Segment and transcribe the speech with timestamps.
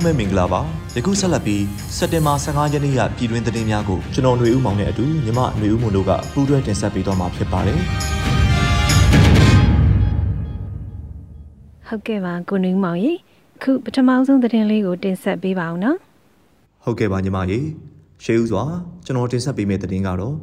[0.00, 0.60] းပဲမင်္ဂလာပါ
[0.96, 1.64] ယခုဆက်လက်ပြီး
[1.96, 7.78] စက်တင်ဘာ15ရက်နေ့ရပြည်တွင်းသတင်းများကိုကျွန်တော်ຫນွေဦးမောင်နဲ့အတူညီမຫນွေဦးမွန်တို့ကပူးတွဲတင်ဆက်ပေးတော့မှာဖြစ်ပါတယ်
[11.88, 13.18] ဟုတ်ကဲ့ပါကိုနူးမောင်ကြီး
[13.62, 15.98] ခုပထမဆုံးသတင်းလေးကိုတင်ဆက်ပေးပါအောင်နော်
[16.84, 17.58] ဟုတ်ကဲ့ပါညီမရေ
[18.24, 18.62] ရှေးဦးစွာ
[19.04, 20.34] ကျွန်တော်တင်ဆက်ပေးမယ့်သတင်းကတော့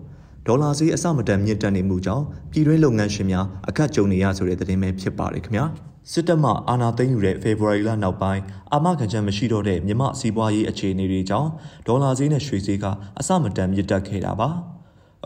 [0.48, 5.66] ဒေါ်လာဈေးအဆမတန်မြင့်တက်နေမှုကြောင့်ပြည်တွင်းလုပ်ငန်းရှင်များအခက်ကြုံနေရဆိုတဲ့သတင်းပဲဖြစ်ပါတယ်ခင်ဗျာ
[6.13, 8.43] စစ်တပ်မှအာဏာသိမ်းယူတဲ့ဖေဖော်ဝါရီလနောက်ပိုင်း
[8.73, 11.51] အာမခံချက်မရှိတော့တဲ့မြမစီးပွားရေးအခြေအနေတွေကြောင့်
[11.87, 12.85] ဒေါ်လာဈေးနဲ့ရွှေဈေးက
[13.19, 14.49] အဆမတန်မြင့်တက်ခဲ့တာပါ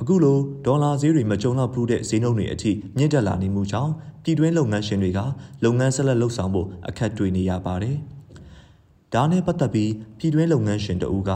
[0.01, 5.21] အခုလိုဒေါ်လာဈေးတွေမကြုံတော့ဘူးတဲ့ဈေးနှုန်းတွေအထိမြင့်တက်လာနေမှုကြောင့်ပြည်တွင်းလုပ်ငန်းရှင်တွေက
[5.65, 7.97] လုပ်ငန်းဆက်လက်လှုပ်ဆောင်ဖို့အခက်တွေ့နေရပါတယ်
[9.15, 11.31] ဒါနဲ့ပတ်သက်ပြီးပြည်တွင်းလုပ်ငန်းရှင်တဦးက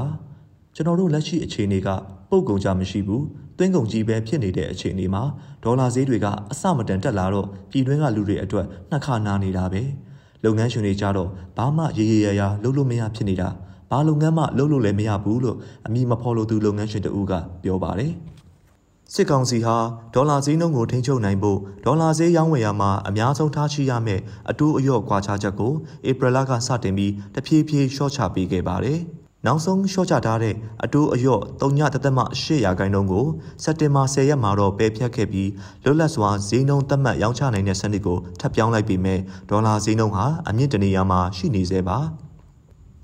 [0.75, 1.89] ကျွန်တော်တို့လက်ရှိအခြေအနေက
[2.31, 3.25] ပုတ်ကုန်ကြမရှိဘူး
[3.59, 5.23] သွင်းကုန်ကြီးပဲဖြစ်နေတဲ့အခြေအနေမှာ
[5.65, 9.83] ဒေါ်လာဈေးတွေကအဆမတန်တက်လာတော့ပြည်တွင်းကလူတွေအတွက်နှစ်ခါနာနေတာပဲ
[10.45, 13.49] လုပ်ငန်းရှင်တွေကြတော့ဘာမှရေရေရရလုပ်လို့မရဖြစ်နေတာ
[13.91, 15.57] ဘာလုပ်ငန်းမှလုပ်လို့လည်းမရဘူးလို့
[15.87, 18.13] အမိမဖော်လို့သူလုပ်ငန်းရှင်တဦးကပြောပါတယ်
[19.15, 19.77] စစ်ကောင်စီဟာ
[20.15, 25.73] ဒေါ်လာဈေးနှုန်းကိုထိန်းချုပ်နိုင်ဖို့ဒေါ်လာဈေးရောင်းဝယ်ရမှာအများဆုံးထားရှိရမယ့်အတူအယော့ကွာခြားချက်ကို
[26.09, 29.01] ဧပြီလကစတင်ပြီးတဖြည်းဖြည်းလျှော့ချပေးခဲ့ပါတယ်။
[29.47, 33.27] နောက်ဆုံးလျှော့ချထားတဲ့အတူအယော့3.8ရာခိုင်နှုန်းကို
[33.63, 35.51] စက်တင်ဘာ10ရက်မှာတော့ပယ်ဖျက်ခဲ့ပြီး
[35.85, 39.17] လွတ်လပ်စွာဈေးနှုန်းသတ်မှတ်ရောင်းချနိုင်တဲ့စနစ်ကိုထပ်ပြောင်းလိုက်ပြီးမြဲ
[39.51, 41.99] ဒေါ်လာဈေးနှုန်းဟာအမြင့်တနေရာမှာရှိနေသေးပါ။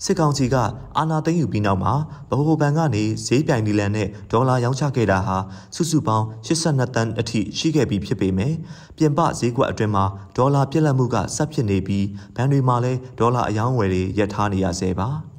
[0.04, 0.56] စစ်ကောင်စီက
[0.98, 1.92] အာဏာသိမ်းယူပြီးနောက်မှာ
[2.30, 5.36] ဗဟိုဘဏ်ကနေဈေးပြိုင်ဒီလန်နဲ့ဒေါ်လာရောင်းချခဲ့တာဟာ
[5.74, 8.54] စုစုပေါင်း82တန်းအထိရှိခဲ့ပြီးဖြစ်ပေမဲ့
[8.96, 10.04] ပြင်ပဈေးကွက်အတွင်းမှာ
[10.36, 15.31] ဒေါ်လာပြက်လက်မှုကဆက်ဖြစ်နေပြီးဘဏ်တွေမှာလည်းဒေါ်လာအယောင်းဝယ်တွေရပ်ထားနေရဆဲပါ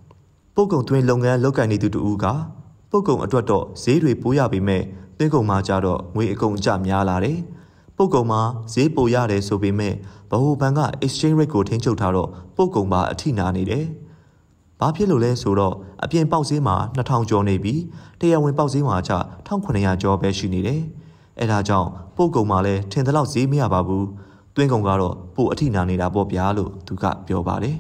[0.55, 2.25] ပုတ်ကုံသွင်းလုပ်ငန်းလုပ်ကိုင်နေသူတူက
[2.91, 4.83] ပုတ်ကုံအတွက်တော့ဈေးတွေပိုးရပေမဲ့
[5.17, 7.37] သွင်းကုံမှာကြတော့ငွေအကုန်အကျများလာတယ်
[7.97, 8.41] ပုတ်ကုံမှာ
[8.73, 9.93] ဈေးပိုရတယ်ဆိုပေမဲ့
[10.31, 13.85] ဗဟိုဘဏ်က exchange rate ကိုထိန်းချုပ်ထားတော့ပုတ်ကုံပါအထိနာနေတယ်။
[14.79, 17.81] ဘာဖြစ်လို့လဲဆိုတော့အပြင်ပေါက်ဈေးမှာ2000ကျော်နေပြီး
[18.19, 19.13] တရားဝင်ပေါက်ဈေးမှာကျ
[19.47, 20.81] 1900ကျော်ပဲရှိနေတယ်။
[21.39, 24.05] အဲဒါကြောင့်ပုတ်ကုံမှာလည်းထင်သလောက်ဈေးမရပါဘူး။
[24.55, 27.77] သွင်းကုံကတော့ပိုအထိနာနေတာပေါ့ဗျာလို့သူကပြောပါတယ်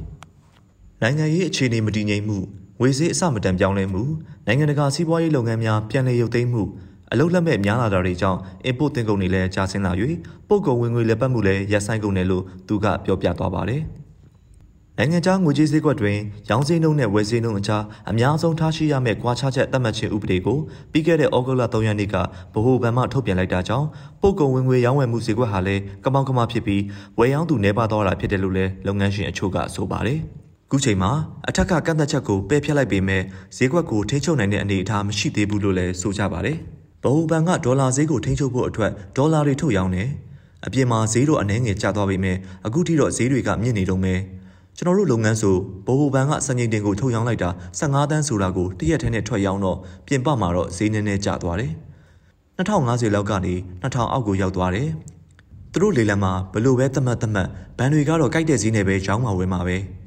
[1.01, 2.39] ။နိုင်ငံရေးအခြေအနေမတည်ငြိမ်မှု
[2.79, 4.03] ငွေဈေးအဆမတန်ပြောင်းလဲမှု
[4.45, 6.63] နိုင်ငံတကာစီးပွားရေးလုပ်ငန်းများပြန်လည်ရုပ်သိမ်းမှု
[7.11, 8.39] အလုတ်လက်မဲ့များလာတာတွေကြောင့်
[8.69, 9.91] import တင်ကုန်တွေလည်းကျဆင်းလာ၍
[10.47, 13.81] ပို့ကုန်ဝင်ငွေလက်ပတ်မှုလည်းရပ်ဆိုင်းကုန်တယ်လို့သူကပြောပြသွားပါတယ်။
[14.97, 16.17] နိုင်ငံခြားငွေကြေးဈေးကွက်တွင်
[16.49, 20.57] ရောင်းဈေးနှုန်းနဲ့ဝယ်ဈေးနှုန်းအကြားအများဆုံးထားရှိရမယ့်ကွာခြားချက်သတ်မှတ်ခြင်းဥပဒေကို
[20.91, 22.15] ပြီးခဲ့တဲ့ဩဂုတ်လ3ရက်နေ့က
[22.53, 23.87] ဗဟိုဘဏ်မှထုတ်ပြန်လိုက်တာကြောင့်
[24.21, 26.81] ပို့ကုန်ဝင်ငွေရောင်းဝယ်မှုဈေးကွက်ဟာလည်းကမောက်ကမဖြစ်ပြီး
[27.19, 30.21] ဝယ်ရောင်းသူနှဲပါသွားတာဖြစ်တယ်လို့လည်းလုပ်ငန်းရှင်အချို့ကဆိုပါတယ်။
[30.75, 31.11] ခုချိန်မှာ
[31.49, 33.21] အထက်ကကန့်သက်ချက်ကိုပယ်ဖျက်လိုက်ပေမဲ့
[33.57, 36.57] ဈေးကွက်ကိုထိန်းချုပ်နိုင်တဲ့အနေအထားမရှိသေးဘူးလို့လည်းဆိုကြပါတယ်။
[37.03, 40.09] ဗဟိုဘဏ်ကဒေါ်လာဈေးကိုထိန်းချုပ်ဖို့အတွက်ဒေါ်လာတွေထုတ်ရောင်းတယ်။
[40.65, 44.13] အပြင်မှာဈေးတော့အနှဲငယ်ကျသွားပေမဲ့အခုထိတော့ဈေးတွေကမြင့်နေတုံးပဲ။
[44.77, 47.49] ကျွန်တော်တို့လုပ်ငန်းဆိုဗဟိုဘဏ်ကစံချိန်တင်ကိုထုတ်ရောင်းလိုက်တာ
[47.79, 49.77] 15တန်းဆိုတာကိုတရက်ထဲနဲ့ထွက်ရောင်းတော့
[50.07, 51.71] ပြင်ပမှာတော့ဈေးနည်းနည်းကျသွားတယ်။
[52.57, 54.89] 2050လောက်ကနေ2000အောက်ကိုရောက်သွားတယ်။
[55.71, 57.47] သူတို့လေလံမှာဘလို့ပဲသတ်မှတ်သတ်မှတ်
[57.77, 59.79] ဘဏ်တွေကတော့ကြိုက်တဲ့ဈေးနဲ့ပဲရောင်းမှာဝယ်မှာပဲ။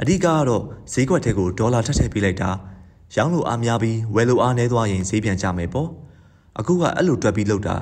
[0.00, 0.62] အဓိကကတော့
[0.92, 2.50] ဈေးကွက်ထဲကိုဒေါ်လာထပ်ထည့်ပေးလိုက်တာ
[3.16, 5.88] ရောင်းလို့အားများပြီးဝယ်လို့အားနည်းသွားရင်ဈေးပြန်ကျမယ်ပေါ့။
[6.58, 7.76] အခုကအဲ့လိုတွက်ပြီးလောက်တာ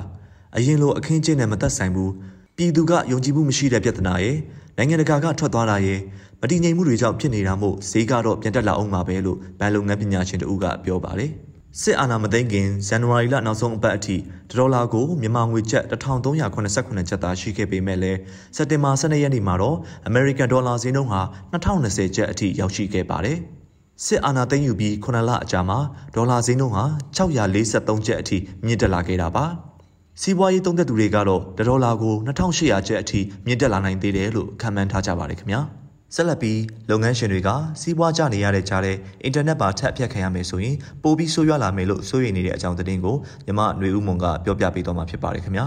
[0.55, 2.09] အရင်လိုအခင်းကျင်းနဲ့မသက်ဆိုင်ဘူး။
[2.57, 4.37] ပြည်သူကယုံကြည်မှုမရှိတဲ့ပြဿနာရဲ့
[4.77, 5.99] နိုင်ငံတကာကထွက်သွားတာရဲ့
[6.41, 11.31] မတည်ငြိမ်မှုတွေကြောင့်ဖြစ်နေတာမို့ဈေးကတော့ပြန်တက်လာအောင်မှာပဲလို့ဘဏ်လုပ်ငန်းပညာရှင်တို့ကပြောပါတယ်။
[11.81, 14.15] စစ်အာဏာမသိမ်းခင်ဇန်နဝါရီလနောက်ဆုံးအပတ်အထိ
[14.51, 18.19] ဒေါ်လာကိုမြန်မာငွေကျပ်1389ကျပ်သားရှိခဲ့ပေမဲ့လည်း
[18.55, 19.77] စက်တင်ဘာ12ရက်နေ့မှာတော့
[20.07, 21.21] အမေရိကန်ဒေါ်လာဈေးနှုန်းဟာ
[21.53, 23.37] 2020ကျပ်အထိရောက်ရှိခဲ့ပါတယ်။
[24.05, 25.79] စစ်အာဏာသိမ်းယူပြီး9လအကြာမှာ
[26.15, 26.85] ဒေါ်လာဈေးနှုန်းဟာ
[27.17, 29.45] 643ကျပ်အထိမြင့်တက်လာခဲ့တာပါ။
[30.21, 35.63] စီးပွားရေးသုံးသက်သူတွေကတော့ဒေါ်လာကို2800ကျပ်အထိမြင့်တက်လာနိုင်သေးတယ်လို့ခန့်မှန်းထားကြပါတယ်ခင်ဗျာ။
[36.14, 37.48] ဆက်လက်ပြီးလုပ်ငန်းရှင်တွေက
[37.80, 45.66] စီးပွားကျနေရတဲ့ကြားတဲ့အင်တာနက်ပါထပ်အဖြတ်ခံရမယ်ဆိုရင်ပိုပြီးဆိုးရွားလာမယ်လို့စိုးရိမ်နေတဲ့အကြောင်းသတင်းကိုမြမຫນွေဦးမွန်ကပြောပြပေးသွားမှာဖြစ်ပါတယ်ခင်ဗျာ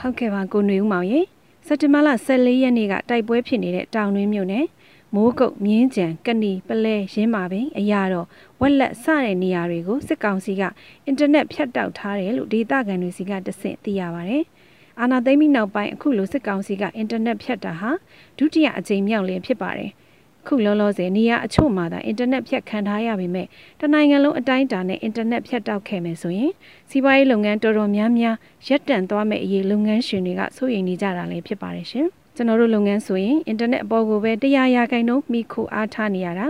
[0.00, 1.20] ဟုတ်ကဲ့ပါကိုຫນွေဦးမောင်ရေ
[1.66, 4.66] စက်တင်ဘာလ14ရက်နေ့ကတိုက်ပွဲဖြစ်နေတဲ့တောင်တွင်းမြို့နယ်
[5.14, 8.26] မိုးကုတ်မြင်းကြံကဏီပလဲရင်းမာပင်အရာတော်
[8.60, 10.62] ဝက်လက်စတဲ့နေရာတွေကိုစစ်ကောင်စီက
[11.06, 14.38] အင်တာနက်ဖြတ်တောက်ထားတယ်လို့ဒေသခံတွေစီကတဆင့်သိရပါဗျ။
[15.01, 17.91] အာဏာသိမ်းပြီးနောက်ပိုင်းအခုလိုစစ်ကောင်စီကအင်တာနက်ဖြတ်တာဟာ
[18.37, 19.91] ဒုတိယအကြိမ်မြောက်လည်းဖြစ်ပါတယ်။
[20.47, 23.47] ခုလောလောဆယ်နေရအချို့မှာသာအင်တာနက်ဖြတ်ခံထားရပေမဲ့
[23.79, 26.51] တနိုင်ငံလုံးအတိုင်းအတာနဲ့အင်တာနက်ဖြတ်တောက်ခဲ့မယ်ဆိုရင်
[26.89, 28.35] စီးပွားရေးလုပ်ငန်းတော်တော်များများ
[28.67, 36.47] ရပ်တန့်သွားမယ့်အရေးလုပ်ငန်းရှင်တွေကစိုးရိမ်နေကြတာလည်းဖြစ်ပါတယ်ရှင်။ကျွန်တော်တို့လုပ်ငန်းဆိုရင်အင်တာနက်အပေါ်ကိုပဲတရားရာခိုင်နှုန်းမိခိုအားထားနေရတာ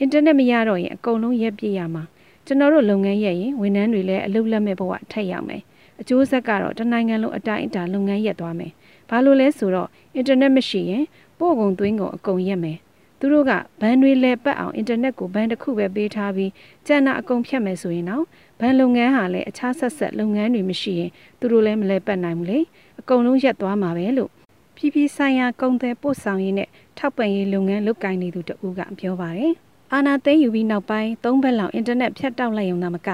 [0.00, 2.02] အင်တာနက်မရတော့ရင်အကုန်လုံးရက်ပြည့်ရမှာ
[2.46, 5.62] ကျွန်တော်တို့လုပ်ငန်းရဲ့ရင်ဝန်ထမ်းတွေလည်းအလုပ်လက်မဲ့ဘဝထက်ရောက်မယ်
[6.02, 8.72] အကျိုးဆက်ကတော့တနိုင်ငံလုံးအတိုင်းအတာလုပ်ငန်းရက်သွားမယ်။
[9.10, 11.04] ဘာလို့လဲဆိုတော့အင်တာနက်မရှိရင်
[11.38, 12.78] ပို့ကုန်သွင်းကုန်အကုန်ရက်မယ်။
[13.18, 16.50] သူတို့ကဘန်တွေလဲပတ်အောင်အင်တာနက်ကိုဘန်တစ်ခုပဲပေးထားပြီး
[16.86, 18.24] ကျန်တာအကုန်ဖြတ်မယ်ဆိုရင်တော့
[18.60, 21.10] ဘန်လုပ်ငန်းဟာလည်းအခြားဆက်ဆက်လုပ်ငန်းတွေမရှိရင်
[21.40, 22.58] သူတို့လည်းမလဲပတ်နိုင်ဘူးလေ။
[23.00, 24.30] အကုန်လုံးရက်သွားမှာပဲလို့
[24.76, 26.68] ပြည်ပြည်ဆိုင်ရာကုန်သည်ပို့ဆောင်ရေးနဲ့
[26.98, 29.54] ထောက်ပံ့ရေးလုပ်ငန်းလုပ်ကိုင်နေသူတဦးကပြောပါတယ်။
[29.94, 33.08] အာနာသိမ်းယူပြီးနောက်ပိုင်း၃ဘက်လောက်အင်တာနက်ဖြတ်တောက်လိုက်ရုံသာမက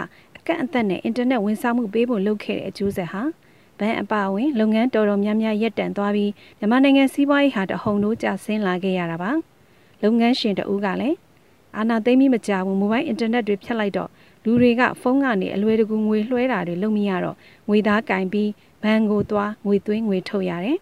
[0.52, 3.22] န့်အသက်နဲ့အင်တာနက်ဝန်ဆောင်မှုပေးဖို့လုပ်ခဲ့တဲ့အကျိုးဆက်ဟာ
[3.78, 9.30] ဘဏ်အပါအဝင်လုပ်ငန်းတော်တော်များများရပ်တန့်သွားပြီးမြန်မာနိုင်ငံစီးပွားရေးဟာတဟုန်ထိုးကျဆင်းလာခဲ့ရတာပါ
[10.02, 11.16] လုပ်ငန်းရှင်တဦးကလည်း
[11.76, 14.10] အာနာသိမ့်ပြီးမကြဘူးမိုဘိုင်းအင်တာနက်တွေဖြတ်လိုက်တော့
[14.44, 17.36] လူတွေကဖုန်းကနေအလွယ်တကူငွေလွှဲတာတွေလုပ်မရတော့
[17.68, 18.50] ငွေသားကင်ပြီး
[18.82, 20.78] ဘဏ်ကိုသွားငွေသွင်းငွေထုတ်ရတယ်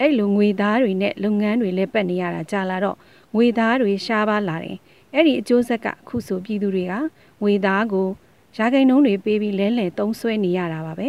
[0.00, 2.96] အဲ့လိုငွေသားတွေနဲ့လုပ်ငန်းတွေလည်းပတ်နေရတာကြာလာတော့
[3.34, 4.76] ငွေသားတွေရှားပါလာတယ်
[5.14, 6.94] အဲ့ဒီအကျိုးဆက်ကခုဆိုပြည်သူတွေက
[7.42, 8.08] ငွေသားကို
[8.56, 11.08] ရာဂိန်နှုံးတွေပေးပြီးလဲလှယ်သုံးဆွဲနေရတာပါပဲ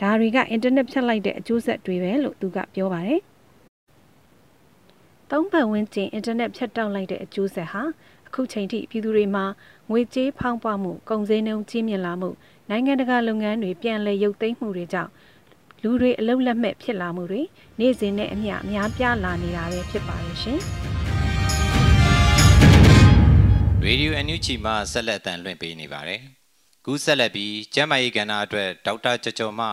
[0.00, 3.20] ဒါတွေကအင်တာနက်ဖြတ်လိုက်တဲ့အကျိုးဆက်တွေပဲလို့သူကပြောပါတယ်
[5.30, 7.82] သုံးပတ်ဝန်းကျင်အင်တာနက်ဖြတ်တောက်လိုက်တဲ့အကျိုးဆက်ဟာ
[8.28, 9.44] အခုချိန်ထိပြည်သူတွေမှာ
[9.90, 12.30] ငွေကြေးဖောင်းပွားမှုကုန်စည်နှုန်းကြီးမြင့်လာမှု
[12.70, 15.10] နိုင်ငံတကာလုပ်ငန်းတွေပြန်လည်ရုပ်သိမ်းမှုတွေကြောင့်
[15.82, 17.42] လူတွေအလုတ်လက်မဲ့ဖြစ်လာမှုတွေ
[17.80, 20.58] နေ့စဉ်နဲ့အမျှအများပြားလာနေတာပဲဖြစ်ပါရဲ့ရှင်။
[23.84, 26.20] ရေဒီယိုအန်ယူဂျီမှဆက်လက်တန်လွှင့်ပေးနေပါတယ်။
[26.86, 29.66] ကူးဆက်လက်ပြီးကျန်းမာရေးကဏ္ဍအတွက်ဒေါက်တာကျော်ကျော်မှ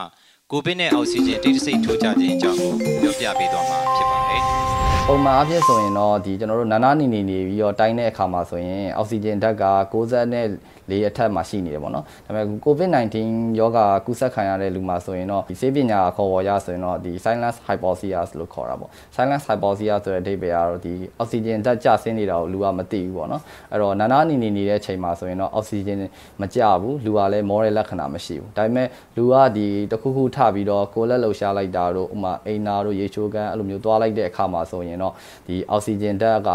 [0.52, 2.72] ကိုဗစ်နဲ့အောက်ဆီဂျင်တိတ်တဆိတ်ထိုးကြခြင်းအကြောင်းကို
[3.02, 4.42] ပြောပြပေးသွားမှာဖြစ်ပါတယ်။
[5.08, 10.48] ပုံမှန်အဖြစ်ဆိုရင်တော့ဒီကျွန်တော်တို့နာနာနေနေနေပြီးတော့တိုင်းတဲ့အခါမှာဆိုရင်အောက်ဆီဂျင်ဓာတ်က60နဲ့
[10.90, 13.18] လေးအထက်မှာရှိနေတယ်ပေါ့နော်ဒါပေမဲ့ COVID-19
[13.60, 23.42] ရောဂါကူးစက်ခံရတဲ့လူမှာဆိုရင်တော့ဒီဆေးပညာခေါ်ဝေါ်ရဆိုရင်တော့ဒီ silence hypoxia လို့ခေါ်တာပေါ့ silence hypoxia ဆိုတဲ့အဓိပ္ပာယ်ကတော့ဒီအောက်ဆီဂျင်ဓာတ်ကျဆင်းနေတာကိုလူကမသိဘူးပေါ့နော်
[23.72, 26.00] အဲ့တော့နာနာနေနေနေတဲ့အချိန်မှာဆိုရင်တော့အောက်ဆီဂျင်
[26.42, 28.88] မကျဘူးလူကလည်းမောတဲ့လက္ခဏာမရှိဘူးဒါပေမဲ့
[29.18, 35.14] လူကဒီတခုခုထပြီးတော့ကိုလက်လှုပ်ရှားလိုက်တာတို့ဥမာအိမ်နာတို့ရေချိုးကန်အဲ့လိုမျိုးသွားလိုက်တဲ့အခါမှာဆိုရင်တော့
[35.48, 36.50] ဒီအောက်ဆီဂျင်ဓာတ်က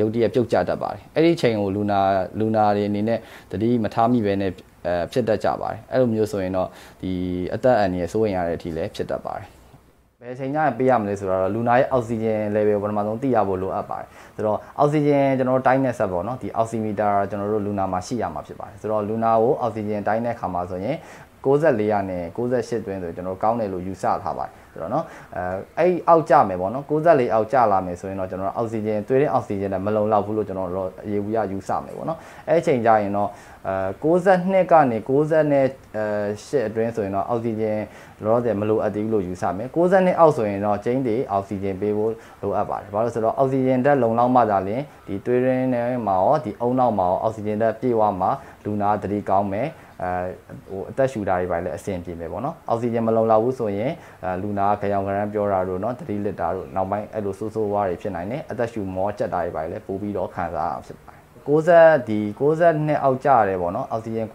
[0.00, 2.00] ရုတ်တရက်ပြုတ်ကျတတ်ပါတယ်အဲ့ဒီချိန်ကိုလူနာ
[2.38, 3.18] လူနာတွေအနေနဲ့
[3.61, 4.52] တိမထားမိပဲနဲ့
[4.86, 6.68] အဲဖြစ်တတ်ကြပါတယ်အဲ့လိုမျိုးဆိုရင်တော့
[7.02, 7.12] ဒီ
[7.54, 9.46] အသက်အန္တရာယ်စိုးရိမ်ရတဲ့အထိလည်းဖြစ်တတ်ပါတယ်
[10.22, 20.96] ဘယ်ချိန်ကျရင်ပေးရမလဲဆိုတော့လူနာရဲ့အောက်ဆီဂျင် level ပထမဆုံးသိရဖို့လိုအပ်ပါတယ်ဆိုတော့အောက်ဆီဂျင်ကျွန်တော်တို့တိုင်းတဲ့ဆက်ပေါ့နော်ဒီအောက်ဆီမီတာကျွန်တော်တို့လူနာမှာရှိရမှာဖြစ်ပါတယ်ဆိုတော့လူနာကိုအောက်ဆီဂျင်တိုင်းတဲ့ခါမှာဆိုရင်
[21.45, 25.03] 64ရနဲ့68တွင်းဆိုကျွန်တော်ကောင်းတယ်လို့ယူဆထားပါတယ်ဆိုတော့เนาะ
[25.35, 25.43] အဲ
[25.77, 33.29] အဲ့အောက်ကျမယ်ပေါ့နော်64အောက်ကျလာမယ်ဆိုရင်တော့ကျွန်တော်အောက်ဆီဂျင်သွေးတဲ့အောက်ဆီဂျင်နဲ့မလုံလောက်ဘူးလို့ကျွန်တော်တို့အရေးဘူးရယူဆမယ်ပေါ့နော်အဲ့အချိန်ကျရင်တော့
[33.67, 35.65] အဲ62ကနေ60နဲ့
[35.95, 36.05] အဲ
[36.47, 37.79] 8အတွင်းဆိုရင်တော့အောက်ဆီဂျင်
[38.23, 48.27] လောလောဆယ်မလိုအပ်သေးဘူးလို့ယူဆမယ်60နဲ့အောက်ဆိုရင်တော့ကျင်းတွေအောက်ဆီဂျင်ပေးဖို့လိုအပ်ပါတယ်ဘာလို့ဆိုတော့အောက်ဆီဂျင်ဓာတ်လုံလောက်မှသာလျှင်ဒီသွေးရင်းထဲမှာရောဒီအုံနောက်မှာရောအောက်ဆီဂျင်ဓာတ်ပြည့်ဝမှ
[48.63, 49.67] လူနာတတိကောင်းမယ်
[50.02, 50.12] အဲ
[50.70, 53.92] ဟိုအသက်ရှူတာတွေပါလည်းအဆင်ပြေမယ်ပေါ့နော်အောက်ဆီဂျင်မလုံလောက်ဘူးဆိုရင်
[54.42, 61.11] လူနာခရောင်ခရမ်းပြောတာတို့နော်3လီတာတို့နောက်ပိုင်းအဲ့လိုဆိုးဆိုးဝါးတွေဖြစ်နိုင်တယ်အသက်ရှူမောချက်တာတွေပါလည်းပို့ပြီးတော့ခံစားရဖြစ်ပါတယ်
[61.48, 64.34] 60ဒီ62အောက်ကျရတယ်ပေါ့နော်အောက်ဆီဂျင်64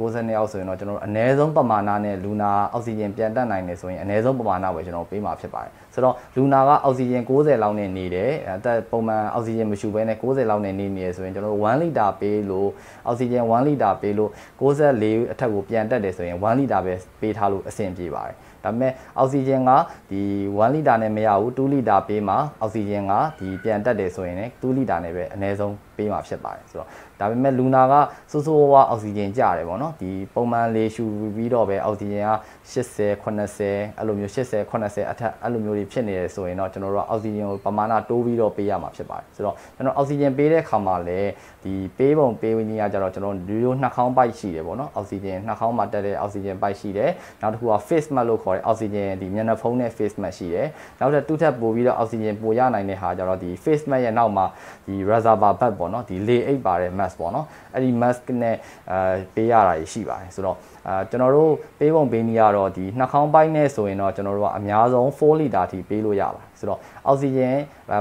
[0.00, 12.68] 62အောက်ဆိုရင်တော့ကျွန်တော်တို့အနည်းဆုံးပမာဏနဲ့လူနာအောက်ဆီဂျင်ပြန်တက်နိုင်တယ်ဆိုရင်အနည်းဆုံးပမာဏပဲကျွန်တော်ပေးမှာဖြစ်ပါတယ်ဆိုတော့လူနာကအောက်ဆီဂျင်60လောက်နဲ့နေတယ်အသက်ပုံမှန်အောက်ဆီဂျင်မရှူဘဲနဲ့60လောက်နဲ့နေနေရဆိုရင်ကျွန်တော်တို့1လီတာပေးလို့
[13.06, 19.70] အောက်ဆီဂျင်1လီတာပေးလို့64အထက်ကိုပြန်တက်တယ်ဆိုရင်1လီတာပဲပေးထားလို့အဆင်ပြေပါတယ်ဒါဒါပေမဲ့အောက်ဆီဂျင်က
[20.10, 26.88] ဒီ1လီတာနဲ့မရဘူး2လီတာပေးမှာအောက်ဆီဂျင်ကဒီပြန်တက်တယ်ဆိုရင်လည်း2လီတာနဲ့ပဲအနည်းဆုံး ပေးမှာဖြစ်ပါတယ်ဆိုတော့
[27.20, 27.94] ဒါပေမဲ့လူနာက
[28.30, 31.04] စိုးစိုးဝါးအောက်ဆီဂျင်ကျတယ်ပေါ့နော်ဒီပုံမှန်လေရှူ
[31.36, 32.32] ပြီးတော့ပဲအောက်ဆီဂျင်က
[32.72, 41.30] 80 80အဲ့လိုမျိုး80 80အထက်အဲ့လိုမျိုးတွေဖြစ်နေတယ်ဆိုရင်တော့ကျွန်တော်တို့ကအောက်ဆီဂျင်ကိုပမာဏတိုးပြီးတော့ပေးရမှာဖြစ်ပါတယ်ဆိုတော့ကျွန်တော်အောက်ဆီဂျင်ပေးတဲ့ခါမှာလည်း
[41.64, 50.66] ဒီပေးပုံပေးဝင်ကြီးကကြတော့ကျွန်တော်ရိုးရိုးနှာခေါင်းပိုက်ရှိတယ်ပေါ့နော်အောက်ဆီဂျင်နှာခေါင်းမှာတက်တဲ့အောက်ဆီဂျင်ပိုက်ရှိတယ်နောက်တစ်ခုက face mask လို့ခေါ်တဲ့အောက်ဆီဂျင်ဒီမျက်နှာဖုံးနဲ့ face mask ရှိတယ်
[51.00, 54.46] နောက်တစ်တူထပ်ပို့ပြီးတော့အောက်ဆီဂျင်ပို့ရနိုင်တဲ့ဟာကြတော့ဒီ face mask ရဲ့နောက်မှာ
[54.86, 58.56] ဒီ reservoir bag ပေါ့နော်ဒီလေအိတ်ပါတဲ့ mask ပေါ့နော်အဲ့ဒီ mask နဲ့
[58.90, 60.56] အဲပေးရတာရှိပါတယ်ဆိုတော့
[60.88, 67.56] အဲကျွန်တော်တို့ပေးပုံပေးနည်းကတော့ဒီနှာခေါင်းပိုင်းနဲ့ဆိုရင်တော့ကျွန်တော်တို့ကအများဆုံး4လီတာထိပေးလို့ရပါတယ်ဆိုတော့အောက်ဆီဂျင်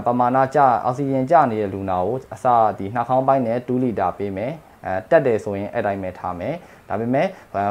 [0.06, 2.46] ပမာဏကျအောက်ဆီဂျင်ကျနေတဲ့လူနာကိုအစ
[2.77, 4.53] ဒီနှာခေါင်းပိုင်းနဲ့2လီတာပေးမယ်
[4.86, 6.56] အဲတက်တယ်ဆိုရင်အဲ့တိုင်းပဲထားမယ်
[6.89, 7.27] ဒါပေမဲ့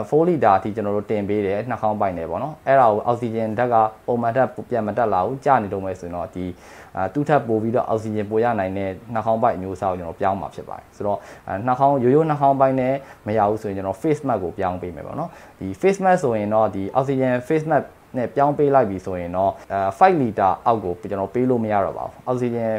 [0.08, 6.44] 4လီတာအထိကျွန်တော်တို့တင်ပေးတယ်နှာခေါင်းပိုက်နေပေါ့နော်အဲ့ဒါကိုအောက်ဆီဂျင်ဓာတ်ကပုံမှန်ဓာတ်ပြန်မတက်လာဘူးကျနေတော့မယ်ဆိုရင်တော့ဒီ
[6.96, 11.18] အဲတူးထပ်ပို့ပြီးတော့အောက်ဆီဂျင်ပို့ရနိုင်တဲ့နှာခေါင်းပိုက်အမျိုးအစားကိုကျွန်တော်ပြောင်းမှာဖြစ်ပါတယ်ဆိုတော့
[11.66, 12.94] နှာခေါင်းရိုးရိုးနှာခေါင်းပိုက်နဲ့
[13.26, 17.84] မရဘူးဆိုရင်ကျွန်တော် face mask ကိုပြောင်းပေးမယ်ပေါ့နော်ဒီ face mask ဆိုရင်တော့ဒီအောက်ဆီဂျင် face mask
[18.16, 22.70] နဲ့ပြောင်းပေးလိုက်ပြီဆိုရင်တော့အဲ5လီတာအောက်ကိုကျွန်တော်ပေးလို့မရတော့ပါဘူးအောက်ဆီဂျင်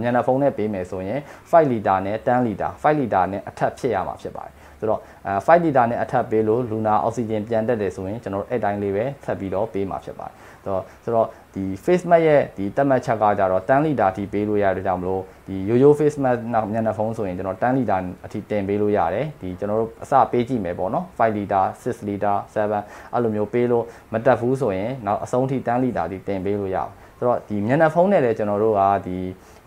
[0.00, 1.20] မျက်နှာဖုံးနဲ့ပေးမယ်ဆိုရင်
[1.50, 10.34] 5လီတာနဲ့10လီတာ5လီတာနဲ့အထက်ဖြစ်ရမှာဖြစ်ပါတယ် ဆိုတော့အဲ5လီတာနဲ့အထက်ပေးလို့လူနာအောက်ဆီဂျင်ပြန်တက်တယ်ဆိုရင်ကျွန်တော်တို့အဲ့တိုင်းလေးပဲဆက်ပြီးတော့ပေးမှာဖြစ်ပါတယ်
[10.64, 17.96] ဆိုတော့ဆိုတော့ဒီ face mask ရဲ့ဒီတက်မှတ်ချက်ကကြတော့10လီတာအထိပေးလို့ရတဲ့ကြောင့်မလို့ဒီရိုးရိုး face mask နောက်မျက်နှာဖုံးဆိုရင်ကျွန်တော်10လီတာ
[18.26, 29.16] အထိတင်ပေးလို့ရတယ်ဒီကျွန်တော်တို့အစပေးကြည့်မယ်ပေါ့နော်5လီတာ6လီတာ7အဲ့လိုမျိုးပေးလို့မတက်ဘူးဆိုရင်နောက်အဆုံးထိ10လီတာအထိတင်ပေးလို့ရအောင် ဆိုတော့ဒီမျက်နှာဖုံးနဲ့လည်းကျွန်တော်တို့ကဒီ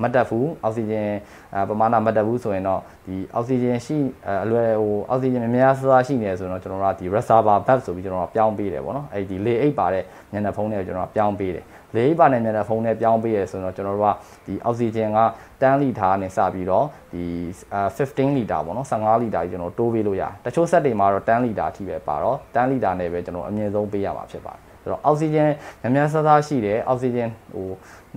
[0.02, 1.10] မတက်ဘူးအောက်ဆီဂျင်
[1.70, 3.98] ပမာဏမတက်ဘူးဆိုရင်တော့ဒီအောက်ဆီဂျင်ရှိ
[4.44, 14.10] အလွယ်ဟိုအောက်ဆီဂျင်များများစားရှိနေတယ်ဆိုတော့ကျွန်တော်တို့ကဒီ reservoir bag ဆိုပြီးကျွန်တော်တို့ပြောင်းပေးတယ်ပေါ့နော်အဲ့ဒီလေအိတ်ပါတဲ့မျက်နှာဖုံးနဲ့ကျွန်တော်တို့ပြောင်းပေးတယ်လေအိတ်ပါတဲ့မျက်နှာဖုံးနဲ့ပြောင်းပေးရဆိုတော့ကျွန်တော်တို့က
[14.46, 15.20] ဒီအောက်ဆီဂျင်က
[15.62, 17.24] 10လီတာနဲ့စပြီးတော့ဒီ
[17.98, 25.50] 15လီတာပေါ့နော်15လီတာကြီးကျွန်တော်တိုးပေးလို့ရတယ်တချို့ဆက်တွေမှာတော့10လီတာအထိပဲပါတော့10လီတာနဲ့ပဲကျွန်တော်အမြင့်ဆုံးပေးရမှာဖြစ်ပါတယ် ဆိုတော့အောက်ဆီဂျင်
[25.82, 27.68] များများဆဆရှိတယ်အောက်ဆီဂျင်ဟို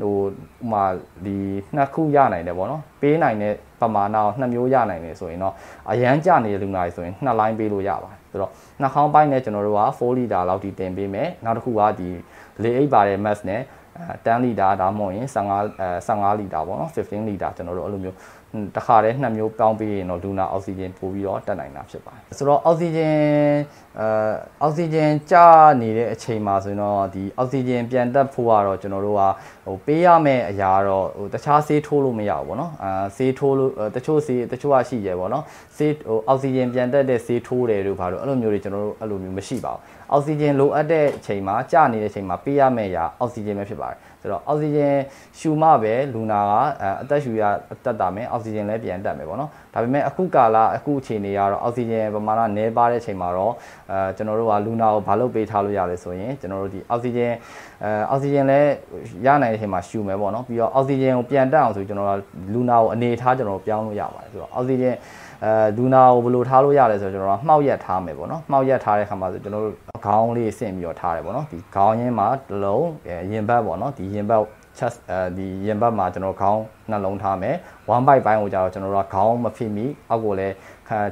[0.01, 0.15] ဟို
[0.63, 0.85] ဥမာ
[1.25, 1.37] ဒီ
[1.77, 5.55] နှစ်ခုရနိုင်တယ်ပေါ့နော်ပေးနိုင်တဲ့ပမာဏကိုနှစ်မျိုးရနိုင်တယ်ဆိုရင်တော့
[5.91, 12.09] အရန်ကြနေတဲ့လူနာတွေဆိုရင်နှစ်လိုင်းပေးလို့ရပါတယ်ဆိုတော့နှာခေါင်းပိုင်းနဲ့ကျွန်တော်တို့က4လီတာလောက်ထိတင်ပေးမယ်နောက်တစ်ခုကဒီ
[12.63, 13.63] လေအိတ်ပါတဲ့ mask နဲ့
[14.27, 18.17] 10လီတာဒါမှမဟုတ်ရင်15အဲ15လီတာပေါ့နော်15လီတာကျွန်တော်တို့အဲ့လိုမျိုး
[18.77, 23.17] တခါတည်းနှစ်မျိုးပေါင်းပြီးရင်တော့လူနာအောက်ဆီဂျင်ပို့ပြီးတော့တက်နိုင်တာဖြစ်ပါတယ်ဆိုတော့အောက်ဆီဂျင်
[24.01, 24.07] အဲ
[24.63, 25.37] အောက်ဆီဂျင်ကျ
[25.81, 29.23] နေတဲ့အချိန်မှာဆိုရင်တော့ဒီအောက်ဆီဂျင်ပြန်တက်ဖို့ကတော့ကျွန်တော်တို့က
[29.67, 35.45] ဟိုပေးရမယ့်အရာတော့ဟိုတခြားဆေးထိုးလို့မရဘူးပေါ့နော်အာဆေးထိုးလို့တချို့ဆေးတချို့ကရှိကြပေါ့နော်
[35.77, 39.81] ဆေးဟိုအောက်ဆီဂျင်ပြန်တက်တဲ့ဆေးထိုးတယ်လို့ဘာလို့အဲ့လိုမျိုးတွေကျွန်တော်တို့အဲ့လိုမျိုးမရှိပါဘူး
[40.13, 44.95] အောက်ဆီဂျင်လိုအပ်တဲ့အချိန်မှာကျနေတဲ့အချိန်မှာပေးရမယ့်အရာအောက်ဆီဂျင်ပဲဖြစ်ပါတယ် ဆိုတော့အောက်ဆီဂျင်
[45.39, 46.53] ရှူမှပဲလူနာက
[47.03, 47.43] အသက်ရှူရ
[47.85, 53.53] တက်တာမယ်အောက်ဆီဂျင်လည်းပြန်တက်မယ်ပေါ့နော်ဒါပေမဲ့အခုကာလအခုအချိန်တွေကတော့အောက်ဆီဂျင်ပမာဏနည်းပါးတဲ့အချိန်မှာတော့
[53.91, 57.33] အဲကျွန်တော်တို့ကလူနာကိုဘာလို့ပေးထားလို့ရလဲဆိုရင်ကျွန်တော်တို့ဒီအောက်ဆီဂျင်
[57.83, 58.71] အဲအောက်ဆီဂျင်လည်း
[59.27, 62.21] ရနိုင်တဲ့အချိန်မှာရှူမယ်ပေါ့နော်ပြီးတော့အောက်ဆီဂျင်ကိုပြန်တက်အောင်ဆိုကျွန်တော်တို့
[62.53, 64.95] လူနာကိုအနေထားကျွန်တော်တို့ပြောင်းလို့ရပါတယ်ဆိုတော့အောက်ဆီဂျင်
[65.45, 69.75] အဲလူနာကိုဘယ်လိုထားလို့ရလဲဆိုတော့ကျွန်တော်တို့မှောက်ရက်ထားမယ်ပေါ့နော်မှောက်ရက်ထားတဲ့ခါမှာဆိုကျွန်တော်တို့
[70.07, 72.89] ခေါင်းလေးဆင့်ပြီးတော့ထားတယ်ပေါ့နော်ဒီခေါင်းရင်းမှာတစ်လုံး
[73.31, 74.43] ရင်ဘတ်ပေါ့နော်ဒီရင်ဘတ်
[74.79, 77.55] chest အဲဒီရင်ဘတ်မှာကျွန်တော်ခေါင်းနှလုံးထားမယ်
[77.95, 80.55] one byte ဘိုင်းကိုကြတော့ကျွန်တော်တို့ကခေါင်းမဖိမိအောက်ကိုလည်း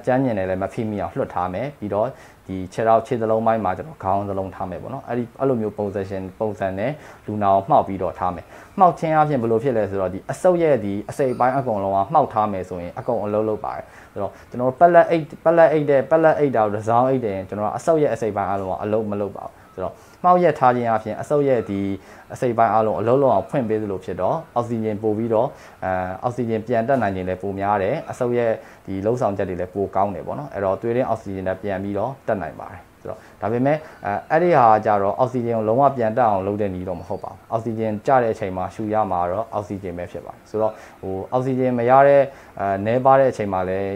[0.04, 2.08] ကျန်းညင်တယ်လည်းမဖိမိအောင်လွှတ်ထားမယ်ပြီးတော့
[2.48, 6.92] ဒီခြေထောက်ခြေသလုံးပိုင်းမှာကျွန်တော်ခေါင်းသလုံးထားမယ်ပေါ့နော်အဲ့ဒီအဲ့လိုမျိုးပုံစံရှင်ပုံစံနဲ့
[7.26, 8.44] လူနာကိုမှောက်ပြီးတော့ထားမယ်
[8.78, 19.92] မှောက်ခြင်းအပြင်ဘယ်လိုဖြစ်လဲဆိုတော့ဒီအဆုပ်ရဲ့ဒီအစိပ်ပိုင်းအကုန်လုံးကမှောက်ထားမယ်ဆိုရင်အကုန်အလုံးလုံးပါတယ် ဆိုတော့ကျွန်တော်ပက်လက်အိတ်ပက်လက်အိတ်တဲ့ပက်လက်အိတ်တာကိုတစ်စောင်းအိတ်တယ်ကျွန်တော်အဆုပ်ရဲ့အစိပ်ပိုင်းအလုံးကအလုံးမလုံးပါဘူးဆိုတော့
[20.24, 21.80] မှောက်ရက်ထားခြင်းအပြင်အဆုပ်ရဲ့ဒီ
[22.32, 25.48] အစိပ်ပိုင်းအလုံးအလုံးလုံးအောင်ဖွင့်ပေးသလိုဖြစ်တော့အောက်ဆီဂျင်ပို့ပြီးတော့
[25.84, 25.90] အဲ
[26.22, 28.52] အောက်ဆီဂျင်ပြန်တက်နိုင်ခြင်းလည်းပိုများတယ်အဆုပ်ရဲ့
[28.86, 42.22] ဒီလှုပ်ဆောင်ချက်တွေလည်းပိုကောင်းတယ်ပေါ့နော်အဲ့တော့သွေးရင်းအောက်ဆီဂျင်နဲ့ပြန်ပြီးတော့တက်နိုင်ပါတယ် ဆိုတော့ဒါပေမဲ့အဲအဲ့ဒီဟာကြတော့အောက်ဆီဂျင်ကိုလုံးဝပြန်တက်အောင်လုပ်တဲ့နည်းတော့မဟုတ်ပါဘူးအောက်ဆီဂျင်ကျတဲ့အချိန်မှာရှူရမှာတော့အောက်ဆီဂျင်ပဲဖြစ်ပါတယ်ဆိုတော့ဟိုအောက်ဆီဂျင်မရတဲ့
[42.60, 43.92] အဲနဲပါတဲ့အချိန်မှာလည်း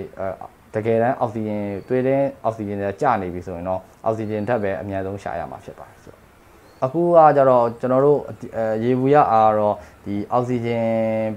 [0.75, 6.29] တကယ်တမ်းအောက်ဆီဂျင်သွေးတဲ့အောက်ဆီဂျင်တွေကျနေပြီဆိုရင်တော့အောက်ဆီဂျင်ထပ်ပဲအများဆုံးရှာရမှာဖြစ်ပါတယ်ဆိုတော့
[6.85, 8.21] အခုကကြတော့ကျွန်တော်တို့
[8.85, 9.75] ရေဘူးရအားတော့
[10.09, 10.89] ဒီဒီအောက်ဆီဂျင်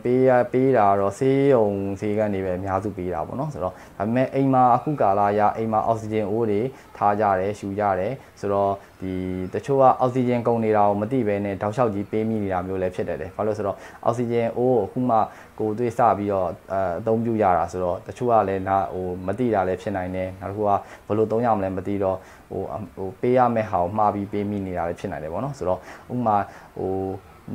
[0.03, 1.67] ပေးရပေးတာတော့ဆေးရုံ
[1.99, 6.61] ဆေးကန်တွေပဲအများစုပေးတာပေါ့နော်ဆိုတော့ဒါပေမဲ့အိမ်မှာအခုကာလရအိမ်မှာအောက်ဆီဂျင်အိုးတွေ
[6.97, 9.13] ထားကြတယ်ရှူကြတယ်ဆိုတော့ဒီ
[9.53, 15.17] တချို့ကအောက်ဆီဂျင်ကုန်နေတာကိုမသိဘဲနဲ့တောက်လျှောက်ကြီးပေးမိနေတာမျိုးလည်းဖြစ်တယ်တယ်ဘာလို့ဆိုတော့အောက်ဆီဂျင်အိုးကိုအခုမှ
[15.59, 20.69] ကိုယ်သွေးစပြီးတော့အဲအသုံးပြုရတာဆိုတော့တချို့ကလည်းနာဟိုမသိတာလည်းဖြစ်နိုင်တယ်နောက်တစ်ခုက
[21.07, 22.17] ဘယ်လိုသုံးရမလဲမသိတော့
[22.51, 22.63] ဟို
[22.95, 25.79] ဟိုပေးရမယ့်ဟာကိုမှားပြီးပေးမိနေတာလည်းဖြစ်နိုင်တယ်ပေါ့နော်ဆိုတော့
[26.13, 26.37] ဥပမာ
[26.77, 26.91] ဟို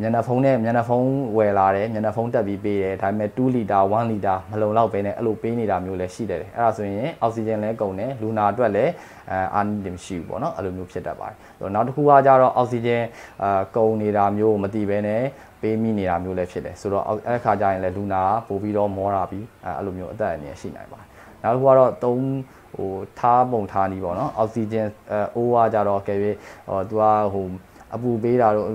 [0.01, 8.93] မျက်နှာဖုံးနဲ့မျက်နှာဖုံးဝယ်လာတယ်မျက်နှာဖုံးတက်ပြီးပေးတယ်ဒါပေမဲ့2လီတာ1လီတာမလုံလောက်ပဲနဲ့အဲ့လိုပေးနေတာမျိုးလည်းရှိတယ်အဲ့ဒါဆိုရင်အောက်ဆီဂျင်လည်းကုန်တယ်လူနာအတွက်လည်း
[9.31, 13.03] အဲအာနိဒင်ရှိဘူးပေါ့နော်အဲ့လိုမျိုးဖြစ်တတ်ပါတယ်ဆိုတော့နောက်တစ်ခုကကြတော့အောက်ဆီဂျင်
[13.43, 15.23] အာကုန်နေတာမျိုးမသိပဲနဲ့
[15.63, 21.09] ပေးမိနေတာမျိုးလည်းဖြစ်တယ်ဆိုတော့အဲ့ခါကျရင်လည်းလူနာပို့ပြီးတော့မောတာပြီးအဲ့လိုမျိုးအသက်အန္တရာယ်ရှိနိုင်ပါတယ်
[21.43, 26.37] နောက်တစ်ခုကတော့3ဟိုထားပုံထားနီးပေါ့နော်အောက်ဆီဂျင်အဲအိုးကကြတော့ကဲပြီး
[26.69, 27.03] ဟိုသူက
[27.35, 27.47] ဟို
[27.95, 28.69] အပူပေးတာတော့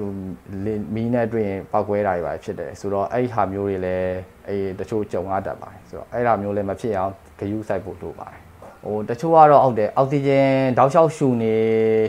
[0.96, 4.16] မီးနဲ့တွေ့ရင်ပောက်ကွဲတာတွေပါဖြစ်တယ်ဆိုတော့အဲ့ဒီဟာမျိုးတွေလည်း
[4.48, 8.42] အေးတချို့ကြုံရတတ်ပါတယ်ဆိုတော့အဲ့ဒါမျိုးလည်းမဖြစ်အောင်ဂယုစိုက်ဖို့လိုပါတယ်
[8.86, 10.48] ဟိုတချို့ကတော့ဟုတ်တယ်အောက်ဆီဂျင်
[10.78, 11.56] တောက်လျှောက်ရှူနေ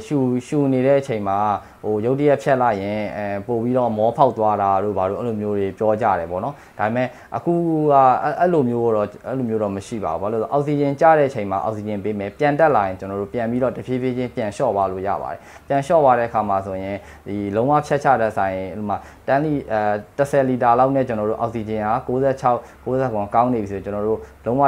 [0.06, 1.38] ရှူရှူနေတဲ့အချိန်မှာ
[1.84, 7.54] ဟိုရုတ်တရက်ဖြတ်လိုက်ရင်အဲပို့ပြီးတော့မောဖောက်သွားတာတို့ဘာလို့အဲ့လိုမျိုးတွေပြောကြတယ်ပေါ့နော်ဒါပေမဲ့အခု
[7.92, 7.94] က
[8.40, 15.38] အဲ့လိုမျိုးတော့အဲ့လိုမျိုးတော့မရှိပါဘူးဘာလို့လဲဆိုအောက်ဆီဂျင်ကျတဲ့အချိန်မှာအောက်ဆီဂျင်ပေးမယ်ပြန်တက်လာရင်ကျွန်တော်တို့ပြန်ပြီးတော့တဖြည်းဖြည်းချင်းပြန်လျှော့သွားလို့ရပါတယ်
[15.68, 24.64] ပြန်လျှော့သွားတဲ့အခါမှာဆိုရင်ဒီလုံးဝဖြတ်ချတဲ့ဆိုင်ဥမာတန်လီအဲ10လီတာလောက်နဲ့ကျွန်တော်တို့အောက်ဆီဂျင်ဟာ96 90ကောင်းနေပြီဆိုကျွန်တော်တို့လုံးဝ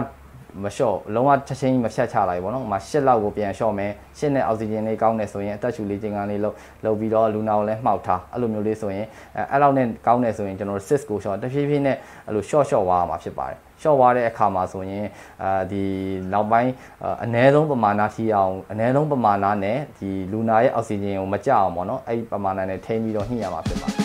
[0.63, 9.07] မလျှော့လုံးဝချက်ချင်းမဖြတ်ချလိုက်ဘောနော်။ဥမာ၈လောက်ကိုပြန်လျှော့မယ်။၈နဲ့အောက်ဆီဂျင်လေးကောင်းနေဆိုရင်အသက်ရှူလေးခြင်းကန်းလေးလှုပ်လှုပ်ပြီးတော့လူနာကိုလည်းမှောက်ထားအဲ့လိုမျိုးလေးဆိုရင်
[9.37, 11.97] အဲအဲ့လောက်နဲ့ကောင်းနေဆိုရင်ကျွန်တော်တို့6ကို short တဖြည်းဖြည်းနဲ့
[12.27, 15.07] အဲ့လို short short ဝါရမှာဖြစ်ပါတယ်။ short ဝါတဲ့အခါမှာဆိုရင်
[15.43, 15.83] အာဒီ
[16.33, 16.73] နောက်ပိုင်း
[17.25, 24.04] အနည်းဆုံးပမာဏထိအောင်အနည်းဆုံးပမာဏနဲ့ဒီလူနာရဲ့အောက်ဆီဂျင်ကိုမကျအောင်ပေါ့နော်။အဲ့ဒီပမာဏနဲ့ထိန်းပြီးတော့ညှိရမှာဖြစ်ပါတယ်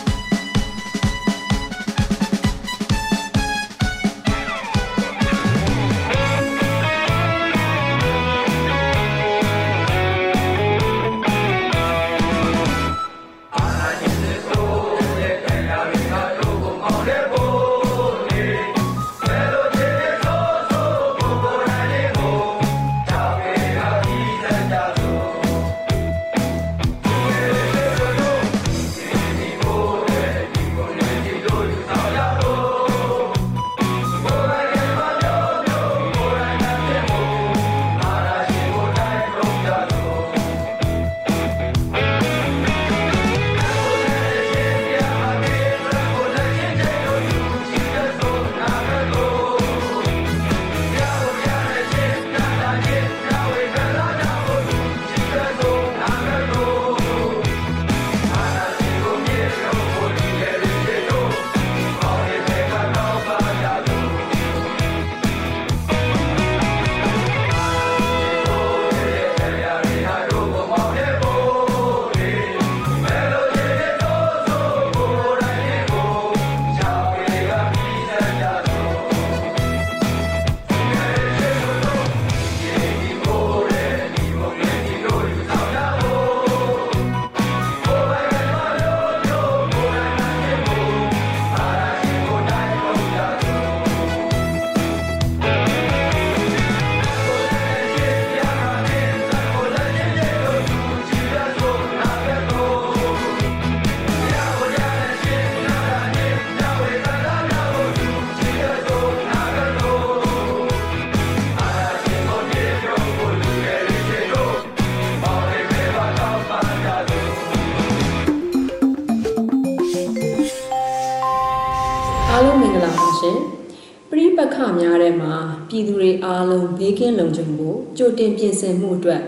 [127.00, 129.22] ကင်းလုံခြုံဖို့ကြိုတင်ပြင်ဆင်မှုအတွက်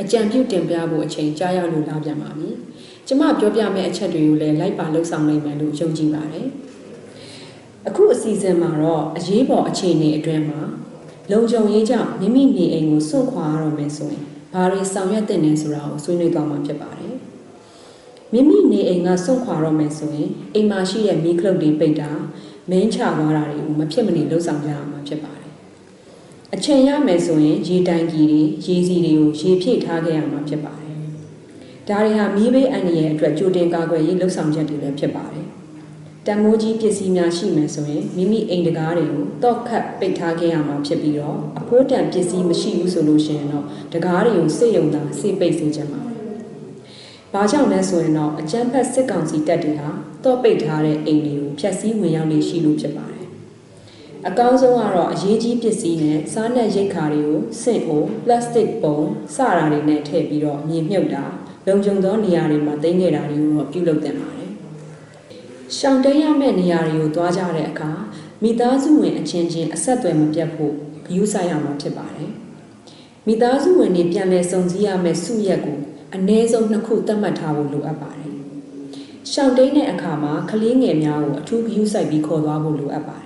[0.00, 2.48] အကြံပြုတင်ပြဖို့အချိန်ကြာရောက်လို့လာပြန်ပါပြီ။
[3.06, 6.46] ကျမပြောပြမယ့်အချက်တွေကိုလည်းလိုက်ပါလှုပ်ဆောင်နိုင်မယ်လို့ယုံကြည်ပါတယ်။
[7.88, 10.60] အခုအစီအစဉ်မှာတော့အရေးပေါ်အခြေအနေအတွင်းမှာ
[11.30, 17.14] လုံခြုံရေးကြောင့်မိမိနေအိမ်ကိုစွန့်ခွာရတော့မယ်ဆိုရင်ဘာတွေဆောင်ရွက်သင့်လဲဆိုတာကိုဆွေးနွေးသွားမှာဖြစ်ပါတယ်။
[18.32, 22.10] မိမိနေအိမ်ကစွန့်ခွာတော့မယ်ဆိုရင်အိမ်မှာရှိတဲ့မီးခလုတ်တွေပိတ်တာ
[22.70, 25.35] မင်းချသွားတာတွေကိုမဖြစ်မနေလှုပ်ဆောင်ကြရမှာဖြစ်ပါတယ်။
[26.58, 30.96] အချိန်ရမယ်ဆိုရင်ရေတိုင်ကြီးတွေရေစီတွေကိုရေဖြည့်ထားခဲ့ရမှာဖြစ်ပါတယ်။
[31.88, 35.46] ဒါတွေဟာမီးဘေးအန္တရာယ်အတွက်ကြိုတင်ကာကွယ်ရေးလှုပ်ဆောင်ချက်တွေလည်းဖြစ်ပါတယ်။
[36.26, 46.16] တန်မိုးကြီးပစ္စည်းများရှိမယ်ဆိုရင်မိမိအိမ်တကားတွေကိုတော့ခတ်ပိတ်ထားခဲ့ရမှာဖြစ်ပြီးတော့အဖိုးတန်ပစ္စည်းမရှိဘူးဆိုလို့ရှိရင်တော့တကားတွေကိုစိတ်ယုံတာစိတ်ပိတ်စေချင်ပါတယ်။
[47.32, 49.88] ဘာကြောင့်လဲဆိုရင်တော့အကျန်းဖက်စစ်ကောင်စီတပ်တွေဟာ
[50.24, 53.15] တော့ပိတ်ထားတဲ့အိမ်တွေကိုဖျက်ဆီးဝင်ရောက်နေရှိလို့ဖြစ်ပါတယ်။
[54.28, 58.98] အကောင်းဆုံးကတော့အရေးကြီးပစ္စည်းနဲ့စားနပ်ရိက္ခာတွေကိုစင့်အိုပလတ်စတစ်ပုံ
[59.34, 61.24] စတာတွေနဲ့ထည့်ပြီးတော့မြေမြုပ်တာ
[61.66, 64.50] လုံခြုံသောနေရာတွေမှာတင်ခဲ့တာတွေကိုတော့ပြုလုပ်တင်ပါတယ်။
[65.76, 67.90] ရှောင်တိန်ရမယ့်နေရာတွေကိုသွားကြတဲ့အခါ
[68.42, 70.72] မိသားစုဝင်အချင်းချင်းအဆက်အသွယ်မပြတ်ဖို့
[71.06, 72.30] ဂရုစိုက်ရမှာဖြစ်ပါတယ်။
[73.26, 75.78] မိသားစုဝင်တွေပြန်လည်စုံစည်းရမယ့်စုရက်ကို
[76.14, 78.34] အနည်းဆုံးနှစ်ခုသတ်မှတ်ထားဖို့လိုအပ်ပါတယ်။
[79.32, 83.25] ရှောင်တိန်တဲ့အခါမှာကလေးငယ်များကိုအထူးဂရုစိုက်ပြီးခေါ်သွားဖို့လိုအပ်ပါတယ်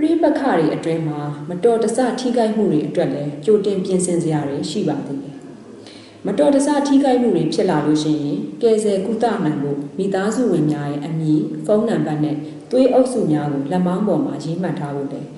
[0.00, 5.36] ပြိပခါတွေအတွင်းမှာမတော်တဆထိခိုက်မှုတွေအတွက်လည်းကြိုတင်ပြင်ဆင်စရာတွေရှိပါသေးတယ်။
[6.26, 12.36] မတော်တဆထိခိုက်မှုတွေဖြစ်လာလို့ရှိရင်ကယ်ဆယ်ကုသနိုင်ဖို့မိသားစုဝင်များရဲ့အမည်ဖုန်းနံပါတ်နဲ့
[12.70, 15.28] သွေးအုပ်စုများကိုလက်မောင်းပေါ်မှာရေးမှတ်ထားဖို့လည်း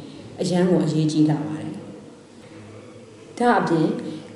[0.40, 1.72] အရန်ကိုအရေးကြီးလာပါတယ်။
[3.38, 3.88] ဒါအပြင်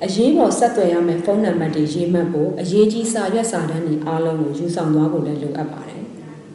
[0.03, 6.03] အရေးပေါ်ဆက်သွယ်ရမယ့်ဖုန်းနံပါတ်တွေရေးမှတ်ဖို့အရေးကြီးစာရွက်စာတမ်းတွေအားလုံးကိုယူဆောင်သွားဖို့လည်းလိုအပ်ပါတယ်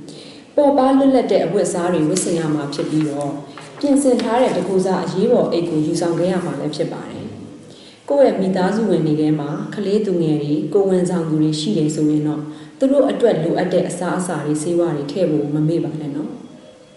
[0.57, 3.33] ။ပေါ်ပါလွတ်လပ်တဲ့အဝတ်အစားတွေဝတ်ဆင်ရမှာဖြစ်ပြီးတော့
[3.81, 7.27] ပြင်ဆင်ထားတဲ့တကူစားအရေးပေါ်အိတ်ကိုယူဆောင်ခဲ့ရမှာလည်းဖြစ်ပါတယ်။
[8.09, 12.43] ကိုယ့်ရဲ့မိသားစုဝင်တွေထဲမှာကလေးသူငယ်တွေကိုဝန်ဆောင်သူတွေရှိတယ်ဆိုရင်တော့
[12.79, 16.31] သူတို့အတွက်လိုအပ်တဲ့အစားအစာတွေဆေးဝါးတွေထည့်ဖို့မမေ့ပါနဲ့နော်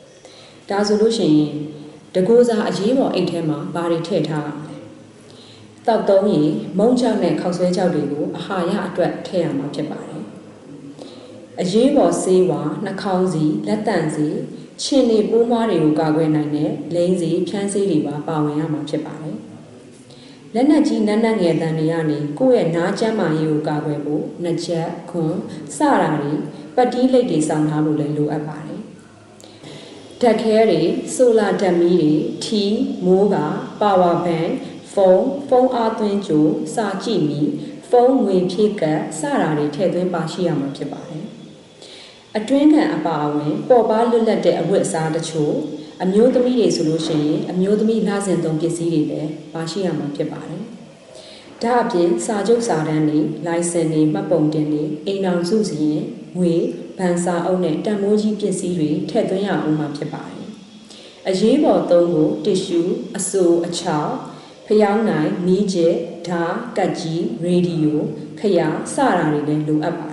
[0.69, 1.53] ။ဒါဆိုလို့ရှိရင်
[2.15, 4.77] တကူစားအရေးပေါ်အိတ်ထဲမှာဘာတွေထည့်ထားရမလဲ။
[5.87, 10.23] တောက်သုံးရင်မုံချောက်နဲ့ခောက်ဆွဲချောက်တွေကိုအာဟာရအတွက်ထည့်ရမှာဖြစ်ပါတယ်။
[11.61, 14.27] အရေးပေါ်ဆေးဝါးနှာခေါင်းစီလက်တန့်စီ
[14.81, 19.37] ခြင်နေပိုးမွားတွေကိုကာကွယ်နိုင်တဲ့လိန်စီဖြန်းစီတွေပါပါဝင်ရမှာဖြစ်ပါတယ်။
[20.53, 25.35] လက်နက်ကြီးနက်နက်ငယ်တန်တွေကနေကိုယ့်ရဲ့နားကျမ်းမာရေးကိုကာကွယ်ဖို့နှချက်ခွန်
[25.77, 26.33] စတာတွေ
[26.75, 28.81] ပတ်တီးလိတ်တွေစောင့်ထားဖို့လည်းလိုအပ်ပါတယ်။
[30.21, 30.81] ဓာတ်ခဲတွေ
[31.15, 32.63] ဆိုလာဓာတ်မီးတွေထီ
[33.05, 33.35] မိုးက
[33.81, 34.47] ပါဝါဘန်
[34.93, 37.41] ဖုန်းဖုန်းအားသွင်းကြိုစာကြည့်မီ
[37.89, 41.25] ဖုန်းငွေဖြည့်ကတ်စတာတွေထည့်သွင်းပါရှိရမှာဖြစ်ပါတယ်။
[42.37, 45.55] အတွင်းခံအပါအဝင်ပေါ်ပါလွတ်လပ်တဲ့အဝတ်အစားတချို့
[46.03, 50.61] အမျိုးသမီးတွေဆိုလို့ရှိရင်အမျိုးသမီးလာစဉ်သုံးပစ္စည်းတွေလည်းပါရှိရမှာဖြစ်ပါတယ်။
[51.63, 56.03] ဒါအပြင်စာချုပ်စာတမ်းတွေလိုင်စင်တွေမှတ်ပုံတင်တွေအိမ်အောင်စုစီရင်
[56.37, 56.53] ငွေ
[56.97, 60.47] ဗန်စာအုပ်နဲ့တန်မိုးကြီးပစ္စည်းတွေထည့်သွင်းရအောင်မှာဖြစ်ပါတယ်။
[61.27, 62.81] အရေးပေါ်သုံးဖို့တစ်ရှူ
[63.17, 64.13] အဆိုအချောက်
[64.67, 65.95] ဖျောင်းနိုင်မီးကျက်
[66.27, 67.99] ဓာတ်ကတ်ကြီးရေဒီယို
[68.39, 68.59] ခရ
[68.93, 70.12] စတာတွေလည်းလိုအပ်ပါတယ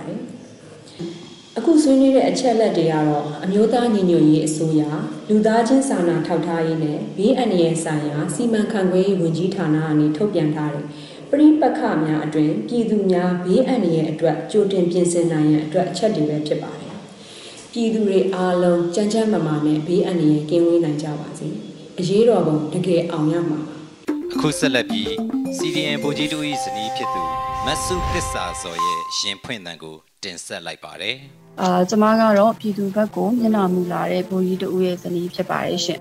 [1.57, 4.81] အခုဆွေးနွေးတဲ့အချက်လက်တွေကတော့အမျိုးသားညီညွတ်ရေးအစိုးရ
[5.29, 10.85] လူသားချင်းစာနာထောက်ထားရေးနဲ့ဘေးအန္တရာယ်ဆိုင်ရာစီမံခန့်ခွဲရေးဝန်ကြီးဌာနကနေထုတ်ပြန်ထားတဲ့
[11.29, 16.93] ပရိပက္ခများအတွင်ပြည်သူများဘေးအန္တရာယ်အတွက်ကြိုတင်ပြင်ဆင်နိုင်ရန်အတွက်အချက်တွေပဲဖြစ်ပါတယ်။
[17.71, 21.47] ပြည်သူတွေအားလုံးကြမ်းကြမ်းမာမာနဲ့ဘေးအန္တရာယ်ကင်းဝေးနိုင်ကြပါစေ။
[21.99, 23.75] အရေးတော်ပုံတကယ်အောင်ရမှာပါ။
[24.33, 25.09] အခုဆက်လက်ပြီး
[25.57, 27.23] CDN ဗိုလ်ကြီးတို့၏ဇနီးဖြစ်သူ
[27.65, 31.17] မတ်စုသစ္စာစော်ရဲ့ရင်ဖွင့်တန်ကိုတင်ဆက်လိုက်ပါတယ်။
[31.59, 35.99] အာကျမကတော့ပြည်သူဘက်ကိုမျက်နှာမူလာတဲ့ဘိုးကြီးတူရဲ့ဇနီးဖြစ်ပါတယ်ရှင်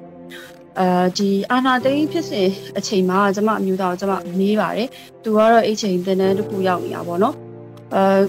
[0.79, 4.89] အာဒီအာနာသိန်းဖြစ်စဉ်အချိန်မှာကျမအမျိုးသားကိုကျမမေးပါတယ်
[5.23, 7.37] သူကတော့အဲ့ချိန်တင်တန်းတစ်ခုရောက်နေတာပေါ့နော်
[7.95, 8.21] အာ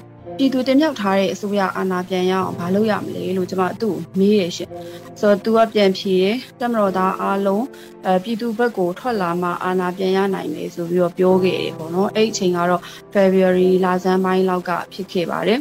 [0.41, 4.69] ပြည်သူတင်မြှောက်ထားတဲ့အစိုးရအာဏာပြန်ရအောင်မလုပ်ရမလဲလို့ကျမသူ့ကိုမေးရရှင်
[5.19, 7.65] ဆိုတော့သူကပြန်ဖြေတယ်တက်မတော်သားအားလုံး
[8.05, 12.81] အဲပြည်သူဘက်ကိုထွက်လာမှအာဏာပြန်ရနိုင်မယ်ဆိုပြီးတော့ပြောခဲ့တယ်ပေါ့နော်အဲ့အချိန်ကတော့
[13.13, 15.59] February လဆန်းပိုင်းလောက်ကဖြစ်ခဲ့ပါတယ်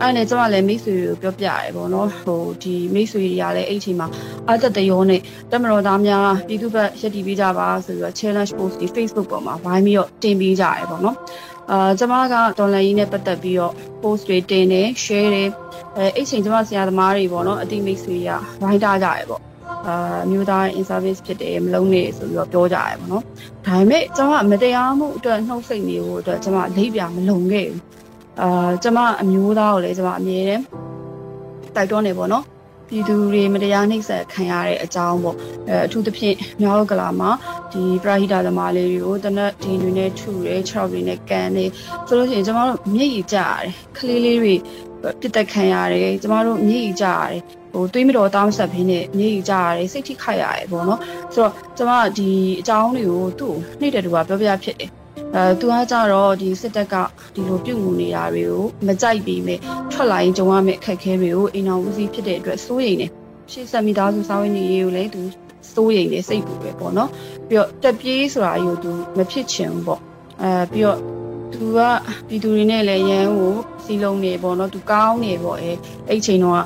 [0.00, 4.08] အဲ့နဲ့ကျမလည်းမိတ်ဆွေကိုပြောပြရတယ်ပေါ့နော်ဟိုဒီမိတ်ဆွေတွေကလည်းအဲ့အချိန်မှာ
[4.50, 11.16] အသက်တရောနဲ့တက်မတော်သားများပြည်သူဘက်ရက်တည်ပေးကြပါဆိုပြီးတော့ challenge post ဒီ Facebook ပေါ်မှာဝိုင်းပြီးတော့တင်ပေးကြရတယ်ပေါ့နော်
[11.70, 15.48] အာကျမကဒေါ်လာကြီးနဲ့ပတ်သက်ပြီးတော့ post တွေတင်တယ် share တယ်
[15.96, 18.28] အဲအဲ့ချိန်ကျမဆရာသမားတွေပေါ့နော်အတိမိတ်ဆွေရ
[18.62, 19.42] ဝိုင်းတာကြရပေါ့
[19.86, 23.24] အာမျိုးသား in service ဖြစ်တယ်မလုံးနဲ့ဆိုပြီးတော့ပြောကြရပေါ့နော်
[23.66, 27.80] ဒါပေမဲ့ကျမမတရားမှုအတွက်နှုတ်ဆက်နေဖို့အတွက်ကျမလိပ်ပြမလုံခဲ့ဘူး
[28.40, 30.64] အာကျမအမျိုးသားကိုလည်းကျမအမြဲတမ်း
[31.74, 32.44] တိုက်တွန်းနေပေါ့နော်
[32.88, 35.36] ပြည်သူတွေမတရားနှိပ်စက်ခံရတဲ့အကြောင်းပေါ့
[35.68, 37.30] အဲအထူးသဖြင့်မြောက်ကလာမှာ
[37.72, 41.70] ဒီပရာဟိတသမားလေးတွေကိုတနက်ဒီတွေနဲ့ထုတယ်ခြေထောက်တွေနဲ့ကန်တယ်
[42.06, 44.54] ဆိုလို့ရှိရင်ကျမတို့မျက်ရည်ကျရတယ်ကလေးလေးတွေ
[45.20, 47.40] ပြစ်တက်ခံရတယ်ကျမတို့မျက်ရည်ကျရတယ်
[47.72, 51.00] ဟိုတွေးမတော်တောင်းဆက်ဖင်းနဲ့မျက်ရည်ကျရတယ်စိတ်ထိခိုက်ရတယ်ပေါ့နော်
[51.34, 54.97] ဆိုတော့ကျမဒီအကြောင်းတွေကိုသူ့ကိုနှိမ့်တဲ့သူကပြောပြဖြစ်တယ်
[55.34, 56.94] အဲသူကကြတော့ဒီစစ်တပ်က
[57.34, 59.58] ဒီလိုပြုတ်မှုနေတာတွေကိုမကြိုက်ပြီးမဲ့
[59.92, 63.06] ထွက်လာရင်ကြုံရမယ့်အခက်အခဲတွေကိုအိမ်တော်ဦးစီးဖြစ်တဲ့အတွက်စိုးရိမ်နေ
[63.52, 65.22] ရှေ့ဆက်မိသားစုစာဝင်နေရေးကိုလည်းသူ
[65.72, 67.10] စိုးရိမ်နေစိတ်ပူပဲပေါ့နော်
[67.48, 70.00] ပြီးတော့တက်ပြေးဆိုတာအယူသူမဖြစ်ချင်ဘူးပေါ့
[70.42, 70.98] အဲပြီးတော့
[71.52, 71.78] သူက
[72.28, 75.70] ပြည်သူတွေနဲ့လည်းရန်ကိုစီလုံးနေပေါ့နော်သူကောင်းနေပေါ့အဲ
[76.08, 76.56] အဲ့ချိန်တော့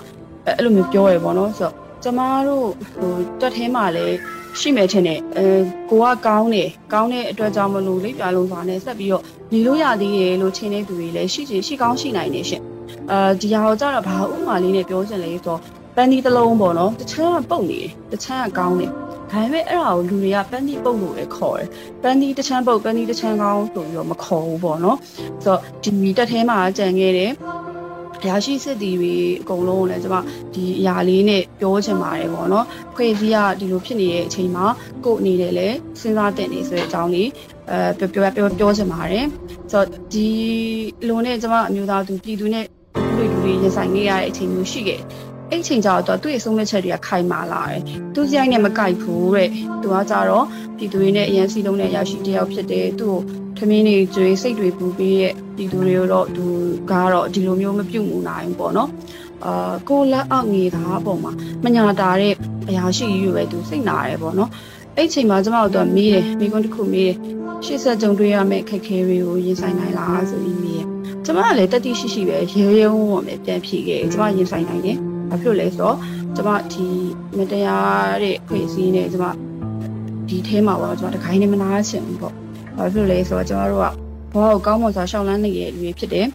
[0.46, 4.16] အဲ့လိုမျိုးပြောရပေါ့နော်ဆိုတော့ကျမတို့ဟိုတွက်ထဲမှာလည်း
[4.60, 5.46] ရှိမယ်ထင်တယ်အဲ
[5.90, 12.62] ကိုကကောင်းတယ်ကောင်းတဲ့အတွက်ကြောင့်မလို့လိပ်ပြလုံးစွာနဲ့ဆက်ပြီးတော့ညီလို့ရသေးရဲ့လို့ချင်းနေသူတွေလည်းရှိချင်ရှိကောင်းရှိနိုင်နေရှင်
[13.10, 15.60] အာဒီဟာကိုကြတော့ဘာဥမာလေးနဲ့ပြောချင်လဲဆိုတော့
[15.96, 18.90] ပန်းဒီတစ်လုံးပေါ့နော်တစ်ချမ်းကပုတ်နေတယ်တစ်ချမ်းကကောင်းတယ်
[19.30, 21.68] ဒါပေမဲ့အဲ့ဒါကိုလူတွေကပန်းဒီပုတ်လို့လည်းခေါ်တယ်
[22.02, 24.98] ပန်းဒီတစ်ချမ်းပုတ်ပန်းဒီတစ်ချမ်းကောင်းဆိုပြီးတော့မခေါ်ဘူးပေါ့နော်
[25.44, 27.30] ဆိုတော့ဒီတက်ထဲမှာကြံခဲ့တယ်
[28.30, 30.16] ရရှိစစ်တီတွေအကုန်လုံးလည်းကျွန်မ
[30.54, 34.64] ဒီအရာလေးနဲ့ပြောချင်ပါတယ်ပေါ့နော်ခွေစည်းကဒီလိုဖြစ်နေတဲ့အချိန်မှာ
[35.04, 37.28] ကို့အနေနဲ့လည်းစဉ်းစားတင်နေဆိုတဲ့အကြောင်းလေး
[37.70, 39.26] အဲပြောပြောပြောပြောချင်ပါတယ်
[39.72, 40.28] ဆိုတော့ဒီ
[41.08, 42.66] လိုနဲ့ကျွန်မအမျိုးသားသူပြည်သူနဲ့
[43.16, 45.00] လူလူတွေရင်ဆိုင်နေရတဲ့အချိန်မျိုးရှိခဲ့
[45.52, 47.80] အဲ့အချိန်ကျတော့သူ့ရဲ့ဆုံးဖြတ်ချက်တွေကခိုင်မာလာတယ်
[48.14, 49.48] သူစရိုက်နဲ့မကိုက်ဘူးတဲ့
[49.82, 53.14] သူကကြတော့ပြည်သူတွေနဲ့အရန်စီလုံးနဲ့ရရှိတယောက်ဖြစ်တယ်သူ့
[53.56, 56.44] ကိုထမင်းတွေကျွေးစိတ်တွေပူပြီးရဲ့ပြည်သူတွေတော့သူ
[56.90, 58.90] ကတော့ဒီလိုမျိုးမပြုတ်မှုနိုင်ဘူးပေါ့နော်
[59.44, 61.32] အာကိုလက်အောက်ငေသားအပေါ်မှာ
[61.64, 62.34] မညာတာတဲ့
[62.68, 64.50] အရာရှိကြီးပဲသူစိတ်နာတယ်ပေါ့နော်
[64.96, 67.16] အဲ့ချိန်မှာကျမတို့ကမေးတယ်မိကွန်းတစ်ခုမေးတယ်
[67.64, 70.86] ရှေ့ဆက်ကြုံတွေ့ရမယ့်ခက်ခဲတွေကိုရင်ဆိုင်နိုင်လားဆိုပြီးမေးတယ်
[71.24, 75.96] ကျမကလည်းတတိရှိရှိပဲရေရဲဝုံဝုံပဲပြန်ဖြေခဲ့ကျမရင်ဆိုင်နိုင်တယ် ဘာဖြစ်လို့လဲဆိုတော့
[76.36, 76.86] ကျမဒီ
[77.36, 79.24] မတရားတဲ့ဖွဲ့စည်းနေကျမ
[80.28, 82.34] ဒီထဲမှာပေါ့ကျမတခိုင်းနေမနာချင်ဘူးပေါ့
[82.76, 83.86] ဘာဖြစ်လို့လဲဆိုတော့ကျမတို့က
[84.32, 86.26] ဘဝကိုကောင်းမွန်စွာရှောက်လန်းနေတဲ့လူတွေဖြစ်တယ်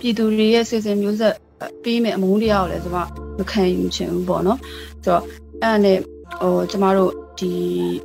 [0.00, 1.34] ပြည်သူတွေရဲ့စီစဉ်မျိုးဆက်
[1.82, 2.98] ပေးမဲ့အမုန်းတရားကိုလည်းကျမ
[3.38, 4.58] မခံယူချင်ဘူးပေါ့နော်
[5.04, 5.22] ဆိုတော့
[5.62, 5.98] အဲ့ဒါနဲ့
[6.42, 7.52] ဟိုကျမတို့ဒီ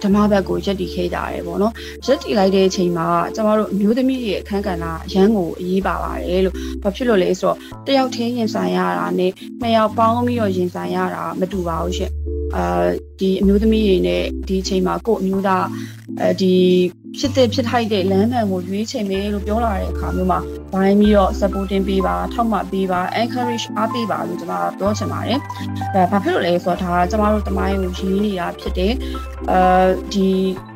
[0.03, 1.73] ဓမ္မဘက်ကိုရက်တည်ခဲ့ကြရတယ်ပေါ့နော်
[2.05, 12.11] ရက်တည်လိုက်တဲ့အချိန်မှာကျမတို့အမျိုးသမီးရဲ့အခန်းကဏ္ဍအရန်ကိုအရေးပါပါတယ်လို့ဘာဖြစ်လို့လဲဆိုတော့တယောက်ချင်းရင်ဆိုင်ရတာနဲ့နှစ်ယောက်ပေါင်းပြီးတော့ရင်ဆိုင်ရတာမတူပါဘူးရှင်
[12.55, 12.87] အာ
[13.19, 15.65] ဒီအမျိုးသမီးတွေနဲ့ဒီအချိန်မှာကို့အမျိုးသား
[16.21, 16.53] အဲဒီ
[17.17, 20.39] ဖြစ်တဲ့ဖြစ်ထိုက်တဲ့လမ်းမှန်ကိုရွေးချယ်မယ်လို့ပြောလာတဲ့အခါမျိုးမှာ
[20.73, 25.39] ဝိုင်းပြီးတော့ supporting ပေးပါထောက်မှပေးပါ encourage အားပေးပါလို့ကျွန်တော်ပြောချင်ပါတယ်။
[25.93, 28.93] အဲဘာဖြစ်လို့လဲဆိုတော့ဒါကကျွန်တော်တို့တမိုင်းကိုရင်းနေတာဖြစ်တယ်။
[29.51, 29.59] အဲ
[30.13, 30.27] ဒီ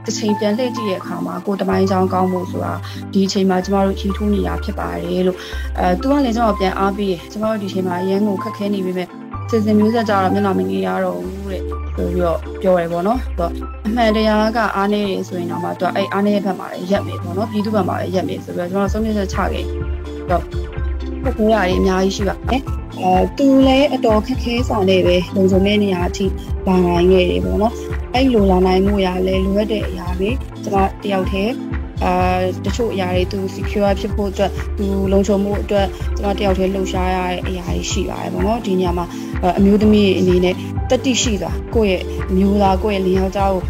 [0.06, 2.74] တစ်ချိန်ပြန်လှည့်ကြည့်တဲ့အခါမှာကိုတမိုင်းချောင်းကောင်းဖို့ဆိုတာ
[3.14, 5.38] ဒီအချိန်မှာကျွန်တော်တို့ရည်ထိုးနေတာဖြစ်ပါတယ်လို့
[5.80, 9.08] အဲသူကလည်းကျွန်တော်ပြန်အားပေးတယ်ကျွန်တော်တို့ဒီအချိန်မှာရန်ကိုခက်ခဲနေပြီမဲ့
[9.50, 11.62] စင်စင်မျိုးဆက်ကြတော့မျက်နှာမငေးရတော့ဘူးတဲ့
[11.96, 13.52] ဆိုပြီးတော့ပြောရဲပေါ့နော်။တော့
[13.88, 19.66] အမှန်တရားကအားနေရဆိုရင်တော့မှသူကအဲ့အားနေတဲ့ဘက်မှာရက်မယ်ပေါ့နော်။ပြည်သူဘက်မှာရက်မယ်ဆိုပြီးတော့ကျွန်တော်ဆုံးဖြတ်ချက်ချခဲ့။
[20.30, 20.44] တော့
[21.24, 22.62] ခက်ခဲရည်အများကြီးရှိပါတယ်။
[23.02, 26.26] အဲသူလည်းအတော်ခက်ခဲဆောင်နေပဲလုံခြုံတဲ့နေရာအထိ
[26.68, 27.74] လာနိုင်ခဲ့တယ်ပေါ့နော်။
[28.14, 30.30] အဲ့လိုလာနိုင်မှုရလဲလိုအပ်တဲ့အရာတွေ
[30.64, 31.54] ကျွန်တော်တယောက်တည်း
[32.04, 32.14] အာ
[32.66, 35.88] တချို့အရာတွေသူ secure ဖြစ်ဖို့အတွက်သူလုံခြုံမှုအတွက်
[36.18, 39.06] ကျွန်တော်တယောက်တည်းလှုပ်ရှားရတဲ့အရာတွေရှိပါတယ်ပေါ့နော်ဒီညမှာ
[39.58, 40.56] အမျိုးသမီးအနေနဲ့
[40.90, 42.04] တတိရှိစွာကိုယ့်ရဲ့
[42.38, 43.64] မျိုးသားကိုယ့်ရဲ့လင်ယောက်ျားကို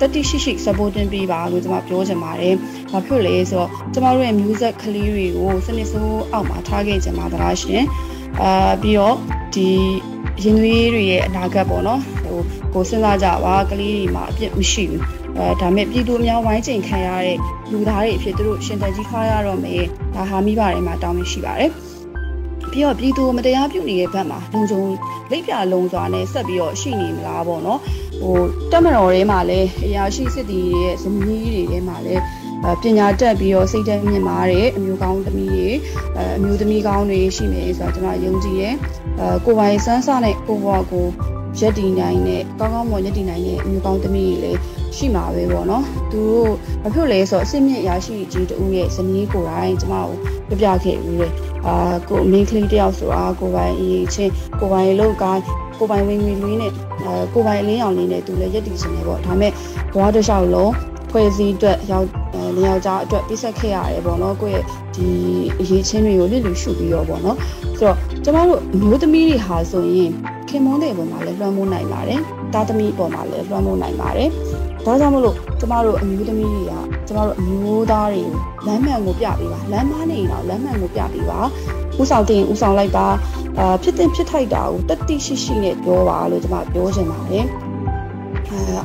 [0.00, 2.54] တတိရှိရှိ supporting ပေးပါလို့ကျွန်မပြောချင်ပါတယ်။
[2.92, 7.82] ဘာဖြစ်လဲဆိုတော့ကျွန်တော်တို့ရဲ့ music ကလေးတွေကိုစနစ်ဆိုးအောက်မှာထားခဲ့ကြမှာသလားရှင်။
[8.42, 9.16] အာပြီးတော့
[9.54, 9.68] ဒီ
[10.42, 12.38] ရင်သွေးတွေရဲ့အနာဂတ်ပေါ့နော်ဟို
[12.74, 17.38] ကိုစဉ်းစားကြပါကလေးတွေမှာအပြစ်မရှိဘူး အဲဒါမဲ့ပြည်သူအများဝိုင်းကျင်ခံရတဲ့
[17.72, 19.82] လူသားတွေအဖြစ်သူတို့ရှင်တန်ကြီးခါရတော့မယ်
[20.14, 21.70] ဒါဟာမိပါတယ်မှာတောင်းရှိပါတယ်
[22.72, 24.82] ပြီးတော့ပြည်သူမတရားပြုနေတဲ့ဘက်မှာလုံခြုံ
[25.30, 27.80] လိပ်ပြလုံစွာနဲ့ဆက်ပြီးတော့ရှိနေမလားပေါ့နော်
[28.20, 28.36] ဟို
[28.70, 32.22] တက်မတော်ထဲမှာလည်းအရာရှိစစ်တီရဲ့ဇမီးတွေထဲမှာလည်း
[32.82, 35.68] ပညာတက်ပြီးတော့စိတ်တက်မြင့်မာတဲ့အမျိုးကောင်းသမီးတွေ
[36.36, 38.74] အမျိုးသမီးကောင်းတွေရှိမယ်ဆိုတော့ကျွန်တော်ယုံကြည်တယ်
[39.20, 41.06] အဲကိုပိုင်စမ်းစနဲ့ကိုဘွားကို
[41.60, 44.60] ရက်တည်နိုင်တဲ့ကောင်းကောင်းမွန်ရက်တည်နိုင်တဲ့အမျိုးကောင်းသမီးတွေလည်း
[44.96, 50.10] ရှိမှာပဲပေါ့နော်သူတို့ဘာဖြစ်လဲဆိုတော့အစ်မြင့်ရရှိကြီးတူရဲ့ဇနီးကိုယ်တိုင်ကျမကို
[50.48, 51.32] ပြပြခဲ့ပြီးတယ်
[51.66, 55.36] အာကို main ကလေးတယောက်ဆိုတာကိုပိုင်အရေးချင်းကိုပိုင်လောက်ကို
[55.78, 56.72] ကိုပိုင်ဝင်ဝင်လေးနဲ့
[57.04, 59.52] အဲကိုပိုင်အလင်းအောင်လေးနဲ့သူလည်းရက်တည်နေတယ်ပေါ့ဒါမဲ့
[59.94, 60.72] ဘွားတစ်လျှောက်လုံး
[61.10, 62.06] ဖွဲ့စည်းအတွက်ရောက်
[62.56, 64.64] လင်ယောက်ျားအတွက်ပြည့်ဆက်ခဲ့ရတယ်ပေါ့နော်ကိုယ့်ရဲ့
[64.96, 65.08] ဒီ
[65.60, 67.36] အရေးချင်းတွေကိုလစ်လူရှုပြီးတော့ပေါ့နော်
[67.78, 70.10] ဆိုတော့ကျမတို့မျိုးသမီးတွေဟာဆိုရင်
[70.48, 72.20] ခင်မွန်းတဲ့ပုံမှာလည်းလွှမ်းမိုးနိုင်ပါတယ်
[72.54, 74.30] တာသမီပုံမှာလည်းလွှမ်းမိုးနိုင်ပါတယ်
[74.86, 76.72] ဒါကြောင့်မလို့ကျမတို့အမျိုးသမီးတွေက
[77.06, 78.24] ကျမတို့အမျိုးသားတွေ
[78.66, 81.40] လမ်းမှန်ကိုပြပေးပါလမ်းမနေတော့လမ်းမှန်ကိုပြပေးပါ
[82.00, 83.06] ဥဆောင်တင်ဥဆောင်လိုက်ပါ
[83.58, 87.46] အာဖြစ်တင်ဖြစ်ထိုက်တာကိုတတိရှိရှိနဲ့ပြောပါလို့ကျမပြောချင်ပါတယ်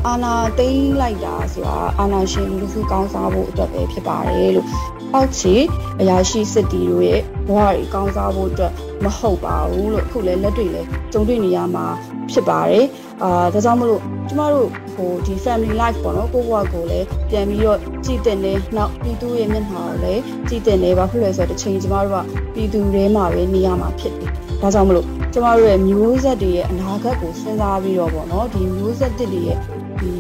[0.08, 4.68] အာနာသိမ့်လိုက်တာဆိုတာအာနာရှင်လူစုကောင်းစားဖို့အတွက်ပဲဖြစ်ပါတယ်လို့
[5.14, 5.56] အောက်ခြေ
[6.00, 11.86] အရာရှိစစ်တီတို့ရဲ့ဘဝတွေကောင်းစားဖို့အတွက်မဟုတ်ပါဘူးလို့အခုလည်းလက်တွေ့လည်းကြုံတွေ့နေရမှာ
[12.32, 12.86] ဖြစ်ပါတယ်
[13.24, 29.58] အာဒါကြောင့်မလို့ကျမတို့ဟိုဒီ family life ပေါ့နော်ကိုဘဝကိုလည်းပြန်ပြီးတော့ကြည်တင်နေနောက်ပြည်သူရဲ့မျက်နှာကိုလည်းကြည်တင်နေပါဖြစ်လဲဆိုတော့တစ်ချိန်ကျမတို့ကပြည်သူတွေမှာပဲနေရမှာဖြစ်တယ်ဒါကြောင့်မလို့ကျမတို့ရဲ့မျိုးဆက်တွေရဲ့အနာဂတ်ကိုစဉ်းစားပြီးတော့ပေါ့နော်ဒီမျိုးဆက်တွေရဲ့
[30.00, 30.12] ဒီ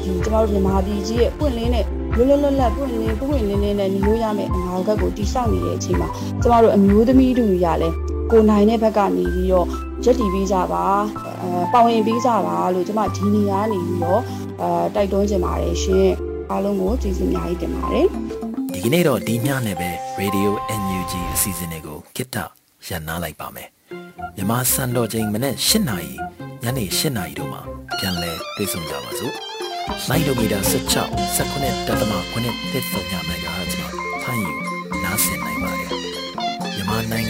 [0.00, 1.86] ဒီကျမတို့မြန်မာပြည်ကြီးရဲ့ပွင့်လင်းတဲ့
[2.16, 6.08] လွတ်လွတ်လပ်လပ်ပွင့်လင်းပွင့်လင်းလင်းနဲ့နေလို့ရမယ့်အနာဂတ်ကိုတည်ဆောက်နေတဲ့အချိန်မှာ
[6.42, 7.88] ကျမတို့အမျိုးသမီးတို့ရလဲ
[8.30, 9.66] ကိုနိုင်တဲ့ဘက်ကနေပြီးတော့
[10.04, 10.84] ရက်တီပေးကြပါ
[11.42, 14.20] အဲပါဝင်ပေးကြပါလို့ကျမဒီနေရာနေပြီးတော့
[14.60, 16.10] အဲတိုက်တွန်းချင်ပါတယ်ရှင်
[16.50, 18.06] အားလုံးကိုကျေးဇူးအများကြီးတင်ပါတယ်
[18.72, 22.44] ဒီကနေ့တော့ဒီညနဲ့ပဲ Radio NUG အစီအစဉ်လေးကိုကိတ္တရ
[22.86, 23.68] ရန်နာလိုက်ပါမယ်
[24.36, 26.12] မြန်မာစံတော်ချိန်မနေ့၈နာရီ
[26.62, 27.60] ညနေ၈နာရီတို့မှာ
[27.98, 29.34] ပြန်လည်တွေ့ဆုံကြပါစို့
[30.08, 31.04] လိုင်းဒိုမီတာ16
[31.36, 33.53] 19တက်သမ9တက်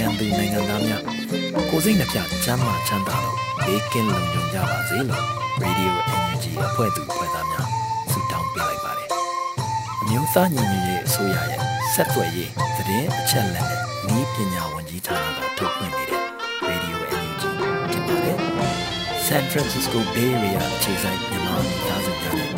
[0.05, 1.03] မြန်မာနိုင်ငံသူနိုင်ငံသားများ
[1.71, 3.37] ကိုစိတ်နှပြချမ်းသာချမ်းသာလို့
[3.67, 5.25] ဘေးကင်းလုံခြုံကြပါစေလို့
[5.63, 7.67] Radio NUG အဖွဲ့သူအဖွဲ့သားများ
[8.13, 9.09] ဆုတောင်းပေးလိုက်ပါတယ်
[10.03, 11.61] အမျိုးသားညီညွတ်ရေးအစိုးရရဲ့
[11.95, 13.81] ဆက်သွယ်ရေးသတင်းအချက်အလက်နဲ့
[14.19, 16.23] ဤပညာဝန်ကြီးဌာနကထုတ်လွှင့်နေတဲ့
[16.69, 17.43] Radio NUG
[17.91, 18.39] ဖြစ်ပါတယ်
[19.27, 22.51] San Francisco Bay Area ခြေဆိုင်မြန်မာမိသားစုများနဲ့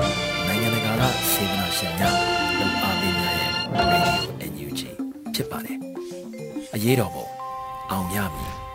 [0.46, 2.14] နိုင်ငံတကာကစေတနာရှင်များ
[2.58, 3.52] လုံအားပေးများရဲ့
[3.92, 4.80] Radio NUG
[5.34, 5.78] ဖြစ်ပါတယ်
[6.76, 7.35] အရေးတော်ပုံ
[7.90, 8.65] အောင်ရမည်